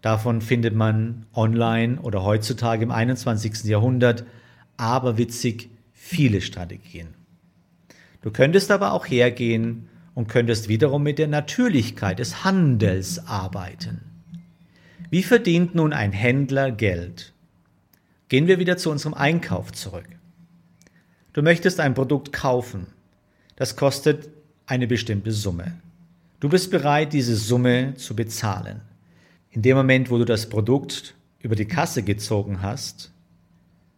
Davon 0.00 0.40
findet 0.40 0.74
man 0.74 1.26
online 1.34 2.00
oder 2.00 2.24
heutzutage 2.24 2.82
im 2.82 2.90
21. 2.90 3.64
Jahrhundert 3.64 4.24
aberwitzig 4.76 5.68
viele 5.92 6.40
Strategien. 6.40 7.21
Du 8.22 8.30
könntest 8.30 8.70
aber 8.70 8.92
auch 8.92 9.06
hergehen 9.06 9.88
und 10.14 10.28
könntest 10.28 10.68
wiederum 10.68 11.02
mit 11.02 11.18
der 11.18 11.28
Natürlichkeit 11.28 12.18
des 12.18 12.44
Handels 12.44 13.26
arbeiten. 13.26 14.00
Wie 15.10 15.22
verdient 15.22 15.74
nun 15.74 15.92
ein 15.92 16.12
Händler 16.12 16.70
Geld? 16.70 17.32
Gehen 18.28 18.46
wir 18.46 18.58
wieder 18.58 18.78
zu 18.78 18.90
unserem 18.90 19.14
Einkauf 19.14 19.72
zurück. 19.72 20.08
Du 21.32 21.42
möchtest 21.42 21.80
ein 21.80 21.94
Produkt 21.94 22.32
kaufen. 22.32 22.86
Das 23.56 23.76
kostet 23.76 24.30
eine 24.66 24.86
bestimmte 24.86 25.32
Summe. 25.32 25.74
Du 26.40 26.48
bist 26.48 26.70
bereit, 26.70 27.12
diese 27.12 27.36
Summe 27.36 27.94
zu 27.96 28.16
bezahlen. 28.16 28.80
In 29.50 29.62
dem 29.62 29.76
Moment, 29.76 30.10
wo 30.10 30.18
du 30.18 30.24
das 30.24 30.48
Produkt 30.48 31.14
über 31.40 31.56
die 31.56 31.66
Kasse 31.66 32.02
gezogen 32.02 32.62
hast, 32.62 33.10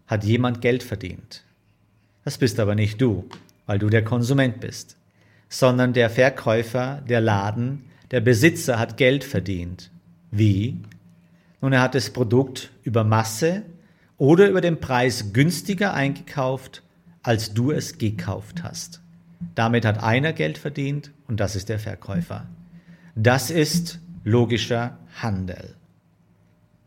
hat 0.07 0.25
jemand 0.25 0.61
Geld 0.61 0.83
verdient. 0.83 1.45
Das 2.25 2.39
bist 2.39 2.59
aber 2.59 2.75
nicht 2.75 3.01
du, 3.01 3.29
weil 3.67 3.79
du 3.79 3.89
der 3.89 4.05
Konsument 4.05 4.61
bist, 4.61 4.97
sondern 5.49 5.93
der 5.93 6.11
Verkäufer, 6.11 7.03
der 7.09 7.21
Laden, 7.21 7.85
der 8.11 8.21
Besitzer 8.21 8.79
hat 8.79 8.97
Geld 8.97 9.25
verdient. 9.25 9.91
Wie? 10.31 10.81
Nun, 11.61 11.73
er 11.73 11.81
hat 11.81 11.95
das 11.95 12.11
Produkt 12.11 12.71
über 12.83 13.05
Masse 13.05 13.63
oder 14.19 14.49
über 14.49 14.61
den 14.61 14.81
Preis 14.81 15.33
günstiger 15.33 15.95
eingekauft, 15.95 16.83
als 17.23 17.55
du 17.55 17.71
es 17.71 17.99
gekauft 17.99 18.63
hast. 18.63 19.01
Damit 19.55 19.85
hat 19.85 20.03
einer 20.03 20.33
Geld 20.33 20.59
verdient 20.59 21.13
und 21.27 21.41
das 21.41 21.57
ist 21.57 21.69
der 21.69 21.79
Verkäufer. 21.79 22.47
Das 23.15 23.51
ist 23.51 24.01
logischer 24.25 24.99
Handel. 25.21 25.77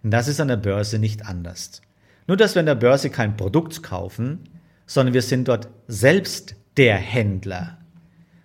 Und 0.03 0.11
das 0.11 0.27
ist 0.27 0.39
an 0.39 0.47
der 0.47 0.57
Börse 0.57 0.99
nicht 0.99 1.25
anders. 1.25 1.81
Nur, 2.27 2.37
dass 2.37 2.55
wir 2.55 2.59
an 2.59 2.65
der 2.65 2.75
Börse 2.75 3.09
kein 3.09 3.37
Produkt 3.37 3.83
kaufen, 3.83 4.39
sondern 4.85 5.13
wir 5.13 5.21
sind 5.21 5.47
dort 5.47 5.69
selbst 5.87 6.55
der 6.77 6.97
Händler. 6.97 7.77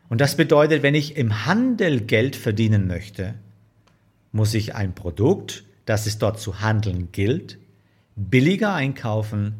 Und 0.08 0.20
das 0.20 0.36
bedeutet, 0.36 0.82
wenn 0.82 0.94
ich 0.94 1.16
im 1.16 1.46
Handel 1.46 2.00
Geld 2.00 2.36
verdienen 2.36 2.86
möchte, 2.86 3.34
muss 4.32 4.54
ich 4.54 4.74
ein 4.74 4.94
Produkt, 4.94 5.64
das 5.84 6.06
es 6.06 6.18
dort 6.18 6.40
zu 6.40 6.60
handeln 6.60 7.12
gilt, 7.12 7.58
billiger 8.16 8.74
einkaufen, 8.74 9.54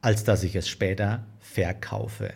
als 0.00 0.24
dass 0.24 0.42
ich 0.42 0.54
es 0.56 0.68
später 0.68 1.24
verkaufe. 1.40 2.32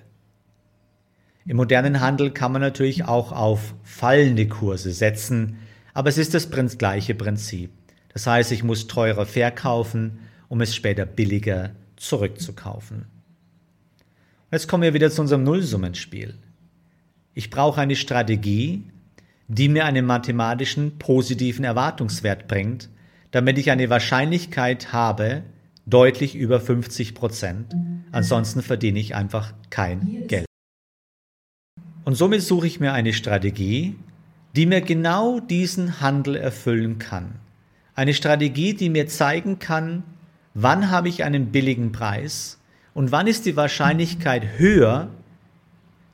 Im 1.45 1.57
modernen 1.57 2.01
Handel 2.01 2.31
kann 2.31 2.53
man 2.53 2.63
natürlich 2.63 3.05
auch 3.05 3.33
auf 3.33 3.75
fallende 3.83 4.47
Kurse 4.47 4.93
setzen, 4.93 5.59
aber 5.93 6.09
es 6.09 6.19
ist 6.19 6.35
das 6.35 6.49
gleiche 6.79 7.15
Prinzip. 7.15 7.71
Das 8.13 8.27
heißt, 8.27 8.53
ich 8.53 8.63
muss 8.63 8.87
teurer 8.87 9.27
verkaufen, 9.27 10.21
um 10.49 10.61
es 10.61 10.75
später 10.75 11.05
billiger 11.05 11.71
zurückzukaufen. 11.97 13.12
Jetzt 14.53 14.69
kommen 14.69 14.83
wir 14.83 14.93
wieder 14.93 15.11
zu 15.11 15.23
unserem 15.23 15.45
Nullsummenspiel. 15.45 16.35
Ich 17.33 17.49
brauche 17.49 17.81
eine 17.81 17.97
Strategie, 17.97 18.85
die 19.49 19.71
mir 19.71 19.87
einen 19.87 20.05
mathematischen 20.05 20.99
positiven 20.99 21.65
Erwartungswert 21.65 22.49
bringt, 22.49 22.91
damit 23.31 23.57
ich 23.57 23.71
eine 23.71 23.88
Wahrscheinlichkeit 23.88 24.93
habe, 24.93 25.43
deutlich 25.87 26.35
über 26.35 26.61
50 26.61 27.15
Prozent. 27.15 27.75
Ansonsten 28.12 28.61
verdiene 28.61 28.99
ich 28.99 29.15
einfach 29.15 29.55
kein 29.71 30.27
Geld. 30.29 30.45
Und 32.05 32.17
somit 32.17 32.43
suche 32.43 32.67
ich 32.67 32.79
mir 32.79 32.93
eine 32.93 33.15
Strategie, 33.15 33.97
die 34.55 34.67
mir 34.67 34.83
genau 34.83 35.41
diesen 35.41 36.03
Handel 36.03 36.37
erfüllen 36.37 36.99
kann. 36.99 37.37
Eine 37.95 38.12
Strategie, 38.12 38.75
die 38.75 38.91
mir 38.91 39.07
zeigen 39.07 39.59
kann, 39.59 40.03
wann 40.53 40.91
habe 40.91 41.09
ich 41.09 41.25
einen 41.25 41.53
billigen 41.53 41.91
Preis 41.93 42.59
und 42.95 43.13
wann 43.13 43.27
ist 43.27 43.47
die 43.47 43.57
Wahrscheinlichkeit 43.57 44.59
höher, 44.59 45.09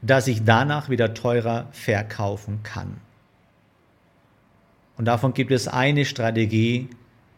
dass 0.03 0.29
ich 0.29 0.45
danach 0.45 0.89
wieder 0.89 1.15
teurer 1.15 1.67
verkaufen 1.73 2.63
kann. 2.63 2.99
Und 4.97 5.07
davon 5.07 5.35
gibt 5.35 5.51
es 5.51 5.69
eine 5.69 6.05
Strategie, 6.05 6.89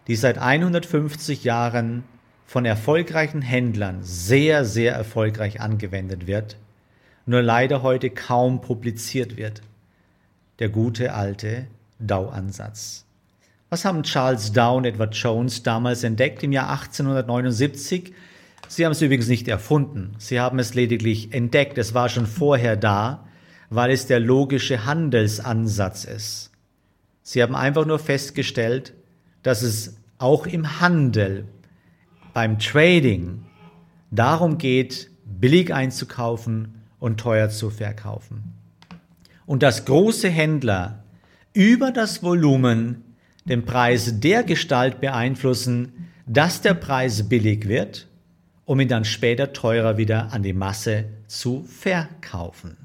die 0.06 0.16
seit 0.16 0.38
150 0.38 1.44
Jahren 1.44 2.04
von 2.46 2.64
erfolgreichen 2.64 3.42
Händlern 3.42 4.02
sehr, 4.02 4.64
sehr 4.64 4.94
erfolgreich 4.94 5.60
angewendet 5.60 6.26
wird, 6.26 6.56
nur 7.26 7.42
leider 7.42 7.82
heute 7.82 8.10
kaum 8.10 8.60
publiziert 8.60 9.36
wird. 9.36 9.62
Der 10.58 10.68
gute 10.68 11.14
alte 11.14 11.66
Dow-Ansatz. 12.00 13.04
Was 13.68 13.84
haben 13.84 14.02
Charles 14.02 14.52
Dow 14.52 14.76
und 14.76 14.84
Edward 14.84 15.14
Jones 15.14 15.62
damals 15.62 16.02
entdeckt 16.02 16.42
im 16.42 16.50
Jahr 16.50 16.70
1879? 16.70 18.12
Sie 18.68 18.84
haben 18.84 18.92
es 18.92 19.02
übrigens 19.02 19.28
nicht 19.28 19.48
erfunden, 19.48 20.14
sie 20.18 20.38
haben 20.38 20.58
es 20.58 20.74
lediglich 20.74 21.32
entdeckt, 21.34 21.76
es 21.78 21.92
war 21.92 22.08
schon 22.08 22.26
vorher 22.26 22.76
da, 22.76 23.26
weil 23.68 23.90
es 23.90 24.06
der 24.06 24.20
logische 24.20 24.84
Handelsansatz 24.84 26.04
ist. 26.04 26.50
Sie 27.22 27.42
haben 27.42 27.54
einfach 27.54 27.86
nur 27.86 27.98
festgestellt, 27.98 28.94
dass 29.42 29.62
es 29.62 29.96
auch 30.18 30.46
im 30.46 30.80
Handel, 30.80 31.46
beim 32.32 32.58
Trading, 32.58 33.44
darum 34.10 34.58
geht, 34.58 35.10
billig 35.24 35.72
einzukaufen 35.72 36.82
und 36.98 37.18
teuer 37.18 37.48
zu 37.48 37.70
verkaufen. 37.70 38.52
Und 39.46 39.62
dass 39.62 39.84
große 39.84 40.28
Händler 40.28 41.02
über 41.52 41.90
das 41.90 42.22
Volumen 42.22 43.02
den 43.44 43.64
Preis 43.64 44.20
der 44.20 44.44
Gestalt 44.44 45.00
beeinflussen, 45.00 46.08
dass 46.26 46.60
der 46.60 46.74
Preis 46.74 47.28
billig 47.28 47.66
wird 47.66 48.06
um 48.70 48.78
ihn 48.78 48.86
dann 48.86 49.04
später 49.04 49.52
teurer 49.52 49.96
wieder 49.96 50.32
an 50.32 50.44
die 50.44 50.52
Masse 50.52 51.06
zu 51.26 51.64
verkaufen. 51.64 52.76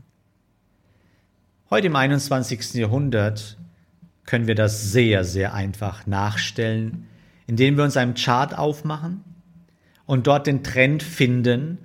Heute 1.69 1.86
im 1.86 1.95
21. 1.95 2.74
Jahrhundert 2.74 3.56
können 4.26 4.48
wir 4.48 4.56
das 4.56 4.91
sehr, 4.91 5.24
sehr 5.24 5.54
einfach 5.54 6.08
nachstellen, 6.08 7.06
indem 7.45 7.78
wir 7.78 7.84
uns 7.84 7.98
einen 7.98 8.15
Chart 8.15 8.58
aufmachen 8.58 9.24
und 10.08 10.26
dort 10.26 10.48
den 10.48 10.63
Trend 10.63 11.04
finden, 11.04 11.78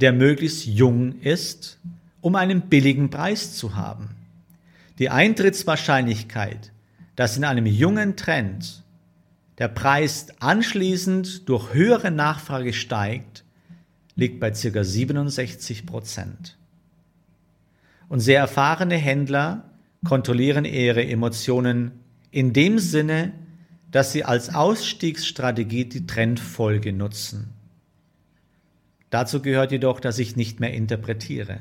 der 0.00 0.12
möglichst 0.12 0.66
jung 0.66 1.20
ist, 1.20 1.78
um 2.20 2.34
einen 2.34 2.62
billigen 2.62 3.08
Preis 3.08 3.54
zu 3.54 3.76
haben. 3.76 4.16
Die 4.98 5.10
Eintrittswahrscheinlichkeit, 5.10 6.72
dass 7.14 7.36
in 7.36 7.44
einem 7.44 7.66
jungen 7.66 8.16
Trend 8.16 8.82
der 9.58 9.68
Preis 9.68 10.28
anschließend 10.40 11.48
durch 11.48 11.74
höhere 11.74 12.10
Nachfrage 12.10 12.72
steigt, 12.72 13.44
liegt 14.14 14.40
bei 14.40 14.50
ca. 14.50 14.84
67 14.84 15.86
Prozent. 15.86 16.56
Und 18.08 18.20
sehr 18.20 18.40
erfahrene 18.40 18.96
Händler 18.96 19.70
kontrollieren 20.04 20.64
ihre 20.64 21.04
Emotionen 21.04 21.92
in 22.30 22.52
dem 22.52 22.78
Sinne, 22.78 23.32
dass 23.90 24.12
sie 24.12 24.24
als 24.24 24.54
Ausstiegsstrategie 24.54 25.86
die 25.86 26.06
Trendfolge 26.06 26.92
nutzen. 26.92 27.54
Dazu 29.10 29.40
gehört 29.40 29.72
jedoch, 29.72 30.00
dass 30.00 30.18
ich 30.18 30.36
nicht 30.36 30.60
mehr 30.60 30.74
interpretiere, 30.74 31.60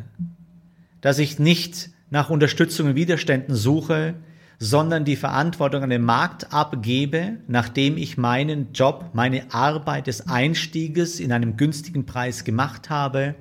dass 1.02 1.20
ich 1.20 1.40
nicht 1.40 1.90
nach 2.10 2.30
Unterstützung 2.30 2.88
und 2.88 2.96
Widerständen 2.96 3.56
suche, 3.56 4.16
sondern 4.60 5.06
die 5.06 5.15
Verantwortung 5.15 5.84
an 5.84 5.89
den 5.89 6.02
Markt 6.02 6.52
abgebe, 6.52 7.38
nachdem 7.48 7.98
ich 7.98 8.17
meinen 8.17 8.74
Job, 8.74 9.12
meine 9.13 9.54
Arbeit 9.54 10.08
des 10.08 10.28
Einstieges 10.28 11.20
in 11.20 11.32
einem 11.32 11.58
günstigen 11.58 12.06
Preis 12.06 12.43
gemacht 12.43 12.89
habe 12.89 13.36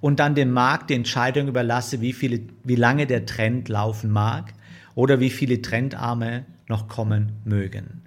und 0.00 0.20
dann 0.20 0.34
dem 0.34 0.52
Markt 0.52 0.90
die 0.90 0.94
Entscheidung 0.94 1.48
überlasse, 1.48 2.00
wie, 2.00 2.12
viele, 2.12 2.40
wie 2.64 2.76
lange 2.76 3.06
der 3.06 3.24
Trend 3.24 3.68
laufen 3.68 4.10
mag 4.10 4.52
oder 4.94 5.20
wie 5.20 5.30
viele 5.30 5.62
Trendarme 5.62 6.44
noch 6.68 6.86
kommen 6.86 7.32
mögen. 7.44 8.02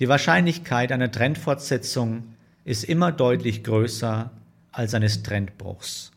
Die 0.00 0.08
Wahrscheinlichkeit 0.08 0.92
einer 0.92 1.10
Trendfortsetzung 1.10 2.34
ist 2.64 2.84
immer 2.84 3.12
deutlich 3.12 3.64
größer 3.64 4.30
als 4.72 4.94
eines 4.94 5.22
Trendbruchs. 5.22 6.12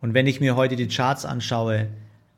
Und 0.00 0.14
wenn 0.14 0.26
ich 0.26 0.40
mir 0.40 0.56
heute 0.56 0.76
die 0.76 0.88
Charts 0.88 1.24
anschaue, 1.24 1.88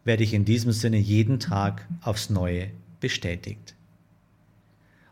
werde 0.04 0.22
ich 0.22 0.34
in 0.34 0.44
diesem 0.44 0.72
Sinne 0.72 0.98
jeden 0.98 1.40
Tag 1.40 1.86
aufs 2.02 2.30
Neue 2.30 2.70
bestätigt. 3.00 3.74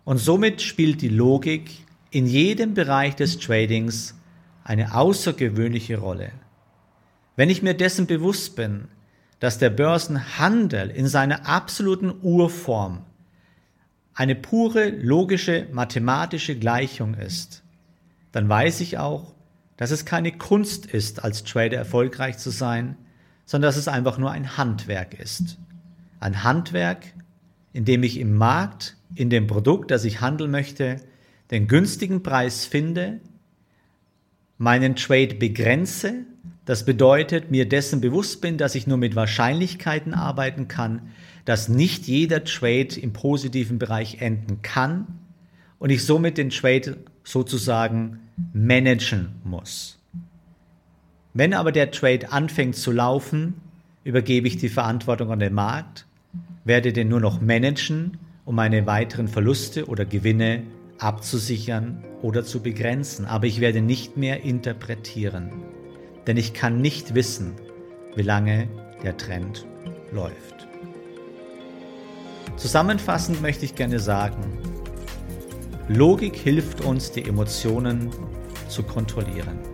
Und 0.04 0.18
somit 0.18 0.60
spielt 0.62 1.00
die 1.00 1.08
Logik 1.08 1.70
in 2.10 2.26
jedem 2.26 2.74
Bereich 2.74 3.16
des 3.16 3.38
Tradings 3.38 4.14
eine 4.64 4.94
außergewöhnliche 4.94 5.98
Rolle. 5.98 6.32
Wenn 7.36 7.50
ich 7.50 7.62
mir 7.62 7.74
dessen 7.74 8.06
bewusst 8.06 8.56
bin, 8.56 8.88
dass 9.40 9.58
der 9.58 9.70
Börsenhandel 9.70 10.90
in 10.90 11.08
seiner 11.08 11.46
absoluten 11.48 12.12
Urform 12.22 13.04
eine 14.14 14.34
pure 14.34 14.90
logische 14.90 15.66
mathematische 15.72 16.56
Gleichung 16.56 17.14
ist, 17.14 17.62
dann 18.30 18.48
weiß 18.48 18.80
ich 18.80 18.98
auch, 18.98 19.34
dass 19.76 19.90
es 19.90 20.04
keine 20.04 20.32
Kunst 20.32 20.86
ist, 20.86 21.24
als 21.24 21.44
Trader 21.44 21.78
erfolgreich 21.78 22.38
zu 22.38 22.50
sein, 22.50 22.96
sondern 23.52 23.68
dass 23.68 23.76
es 23.76 23.86
einfach 23.86 24.16
nur 24.16 24.30
ein 24.30 24.56
Handwerk 24.56 25.12
ist. 25.12 25.58
Ein 26.20 26.42
Handwerk, 26.42 27.12
in 27.74 27.84
dem 27.84 28.02
ich 28.02 28.18
im 28.18 28.34
Markt, 28.34 28.96
in 29.14 29.28
dem 29.28 29.46
Produkt, 29.46 29.90
das 29.90 30.06
ich 30.06 30.22
handeln 30.22 30.50
möchte, 30.50 30.96
den 31.50 31.68
günstigen 31.68 32.22
Preis 32.22 32.64
finde, 32.64 33.20
meinen 34.56 34.96
Trade 34.96 35.34
begrenze, 35.34 36.24
das 36.64 36.86
bedeutet, 36.86 37.50
mir 37.50 37.68
dessen 37.68 38.00
bewusst 38.00 38.40
bin, 38.40 38.56
dass 38.56 38.74
ich 38.74 38.86
nur 38.86 38.96
mit 38.96 39.16
Wahrscheinlichkeiten 39.16 40.14
arbeiten 40.14 40.66
kann, 40.66 41.10
dass 41.44 41.68
nicht 41.68 42.06
jeder 42.06 42.44
Trade 42.44 42.98
im 42.98 43.12
positiven 43.12 43.78
Bereich 43.78 44.22
enden 44.22 44.62
kann 44.62 45.18
und 45.78 45.90
ich 45.90 46.06
somit 46.06 46.38
den 46.38 46.48
Trade 46.48 46.96
sozusagen 47.22 48.20
managen 48.54 49.34
muss. 49.44 50.01
Wenn 51.34 51.54
aber 51.54 51.72
der 51.72 51.90
Trade 51.90 52.30
anfängt 52.30 52.76
zu 52.76 52.92
laufen, 52.92 53.54
übergebe 54.04 54.46
ich 54.46 54.58
die 54.58 54.68
Verantwortung 54.68 55.32
an 55.32 55.38
den 55.38 55.54
Markt, 55.54 56.06
werde 56.64 56.92
den 56.92 57.08
nur 57.08 57.20
noch 57.20 57.40
managen, 57.40 58.18
um 58.44 58.56
meine 58.56 58.86
weiteren 58.86 59.28
Verluste 59.28 59.86
oder 59.86 60.04
Gewinne 60.04 60.64
abzusichern 60.98 62.04
oder 62.20 62.44
zu 62.44 62.60
begrenzen. 62.60 63.24
Aber 63.24 63.46
ich 63.46 63.60
werde 63.60 63.80
nicht 63.80 64.18
mehr 64.18 64.42
interpretieren, 64.42 65.50
denn 66.26 66.36
ich 66.36 66.52
kann 66.52 66.82
nicht 66.82 67.14
wissen, 67.14 67.52
wie 68.14 68.22
lange 68.22 68.68
der 69.02 69.16
Trend 69.16 69.66
läuft. 70.12 70.68
Zusammenfassend 72.56 73.40
möchte 73.40 73.64
ich 73.64 73.74
gerne 73.74 74.00
sagen, 74.00 74.42
Logik 75.88 76.36
hilft 76.36 76.82
uns, 76.82 77.10
die 77.10 77.24
Emotionen 77.24 78.10
zu 78.68 78.82
kontrollieren. 78.82 79.71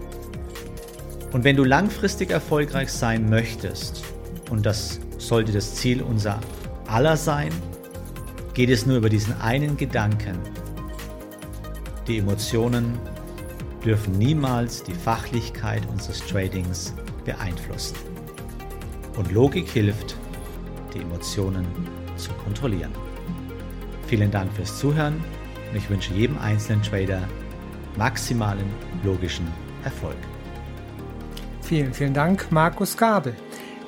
Und 1.33 1.45
wenn 1.45 1.57
du 1.57 1.65
langfristig 1.65 2.31
erfolgreich 2.31 2.91
sein 2.91 3.29
möchtest, 3.29 4.03
und 4.51 4.65
das 4.65 4.99
sollte 5.19 5.53
das 5.53 5.75
Ziel 5.75 6.03
unser 6.03 6.41
aller 6.87 7.17
sein, 7.17 7.53
geht 8.55 8.71
es 8.71 8.87
nur 8.87 8.97
über 8.97 9.11
diesen 9.11 9.39
einen 9.41 9.77
Gedanken. 9.77 10.39
Die 12.07 12.19
Emotionen 12.19 12.99
dürfen 13.85 14.17
niemals 14.17 14.83
die 14.83 14.95
Fachlichkeit 14.95 15.83
unseres 15.91 16.21
Tradings 16.27 16.95
beeinflussen. 17.25 17.97
Und 19.17 19.31
Logik 19.31 19.69
hilft, 19.69 20.17
die 20.95 21.01
Emotionen 21.01 21.67
zu 22.17 22.31
kontrollieren. 22.45 22.93
Vielen 24.07 24.31
Dank 24.31 24.51
fürs 24.55 24.79
Zuhören 24.79 25.23
und 25.71 25.77
ich 25.77 25.91
wünsche 25.91 26.15
jedem 26.15 26.39
einzelnen 26.39 26.83
Trader 26.83 27.23
maximalen 27.99 28.67
logischen 29.05 29.47
Erfolg. 29.85 30.17
Vielen, 31.69 31.93
vielen 31.93 32.15
Dank, 32.15 32.51
Markus 32.51 32.97
Gabel. 32.97 33.35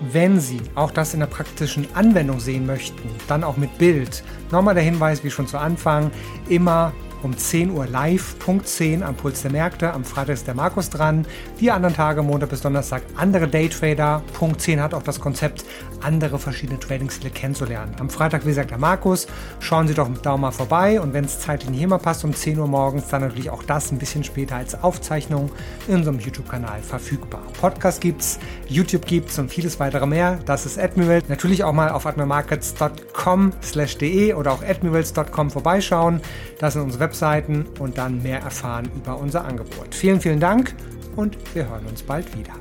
Wenn 0.00 0.38
Sie 0.38 0.60
auch 0.74 0.90
das 0.90 1.14
in 1.14 1.20
der 1.20 1.28
praktischen 1.28 1.86
Anwendung 1.94 2.38
sehen 2.38 2.66
möchten, 2.66 3.08
dann 3.26 3.42
auch 3.42 3.56
mit 3.56 3.78
Bild. 3.78 4.22
Nochmal 4.50 4.74
der 4.74 4.82
Hinweis, 4.82 5.24
wie 5.24 5.30
schon 5.30 5.46
zu 5.46 5.56
Anfang, 5.56 6.10
immer 6.50 6.92
um 7.22 7.36
10 7.36 7.70
Uhr 7.70 7.86
live, 7.86 8.38
Punkt 8.38 8.66
10 8.66 9.02
am 9.02 9.14
Puls 9.14 9.42
der 9.42 9.50
Märkte. 9.50 9.92
Am 9.92 10.04
Freitag 10.04 10.34
ist 10.34 10.46
der 10.46 10.54
Markus 10.54 10.90
dran. 10.90 11.26
Die 11.60 11.70
anderen 11.70 11.94
Tage, 11.94 12.22
Montag 12.22 12.50
bis 12.50 12.60
Donnerstag, 12.60 13.02
andere 13.16 13.48
Daytrader. 13.48 14.22
Punkt 14.32 14.60
10 14.60 14.80
hat 14.80 14.94
auch 14.94 15.02
das 15.02 15.20
Konzept, 15.20 15.64
andere 16.00 16.38
verschiedene 16.38 16.80
Trading-Stile 16.80 17.30
kennenzulernen. 17.30 17.94
Am 17.98 18.10
Freitag, 18.10 18.44
wie 18.44 18.48
gesagt, 18.48 18.70
der 18.70 18.78
Markus. 18.78 19.26
Schauen 19.60 19.86
Sie 19.88 19.94
doch 19.94 20.08
da 20.22 20.36
mal 20.36 20.50
vorbei 20.50 21.00
und 21.00 21.12
wenn 21.12 21.24
es 21.24 21.40
zeitlich 21.40 21.70
nicht 21.70 21.82
immer 21.82 21.98
passt, 21.98 22.24
um 22.24 22.34
10 22.34 22.58
Uhr 22.58 22.66
morgens, 22.66 23.08
dann 23.08 23.22
natürlich 23.22 23.50
auch 23.50 23.62
das 23.62 23.92
ein 23.92 23.98
bisschen 23.98 24.24
später 24.24 24.56
als 24.56 24.82
Aufzeichnung 24.82 25.50
in 25.88 25.96
unserem 25.96 26.18
YouTube-Kanal 26.18 26.80
verfügbar. 26.82 27.42
Podcast 27.60 28.00
gibt's, 28.00 28.38
YouTube 28.68 29.06
gibt's 29.06 29.38
und 29.38 29.50
vieles 29.50 29.78
weitere 29.80 30.06
mehr. 30.06 30.38
Das 30.46 30.66
ist 30.66 30.78
Admiral. 30.78 31.22
Natürlich 31.28 31.64
auch 31.64 31.72
mal 31.72 31.90
auf 31.90 32.06
admiralmarkets.com 32.06 33.52
slash 33.62 33.98
de 33.98 34.34
oder 34.34 34.52
auch 34.52 34.62
admirals.com 34.62 35.50
vorbeischauen. 35.50 36.20
Das 36.58 36.74
sind 36.74 36.82
unsere 36.82 37.09
Webseiten 37.10 37.66
und 37.80 37.98
dann 37.98 38.22
mehr 38.22 38.38
erfahren 38.40 38.88
über 38.94 39.18
unser 39.18 39.44
Angebot. 39.44 39.94
Vielen, 39.94 40.20
vielen 40.20 40.38
Dank 40.38 40.74
und 41.16 41.36
wir 41.54 41.68
hören 41.68 41.84
uns 41.86 42.02
bald 42.02 42.38
wieder. 42.38 42.52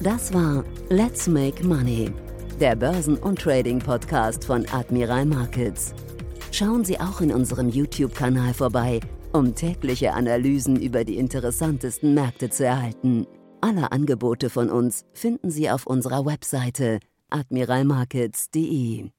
Das 0.00 0.32
war 0.32 0.64
Let's 0.88 1.26
Make 1.26 1.66
Money, 1.66 2.10
der 2.60 2.76
Börsen- 2.76 3.18
und 3.18 3.38
Trading-Podcast 3.38 4.44
von 4.44 4.66
Admiral 4.72 5.26
Markets. 5.26 5.94
Schauen 6.50 6.84
Sie 6.84 6.98
auch 6.98 7.20
in 7.20 7.30
unserem 7.30 7.68
YouTube-Kanal 7.68 8.54
vorbei, 8.54 9.00
um 9.32 9.54
tägliche 9.54 10.14
Analysen 10.14 10.80
über 10.80 11.04
die 11.04 11.18
interessantesten 11.18 12.14
Märkte 12.14 12.48
zu 12.48 12.64
erhalten. 12.64 13.26
Alle 13.60 13.92
Angebote 13.92 14.48
von 14.48 14.70
uns 14.70 15.04
finden 15.12 15.50
Sie 15.50 15.70
auf 15.70 15.86
unserer 15.86 16.24
Webseite 16.24 17.00
admiralmarkets.de. 17.28 19.10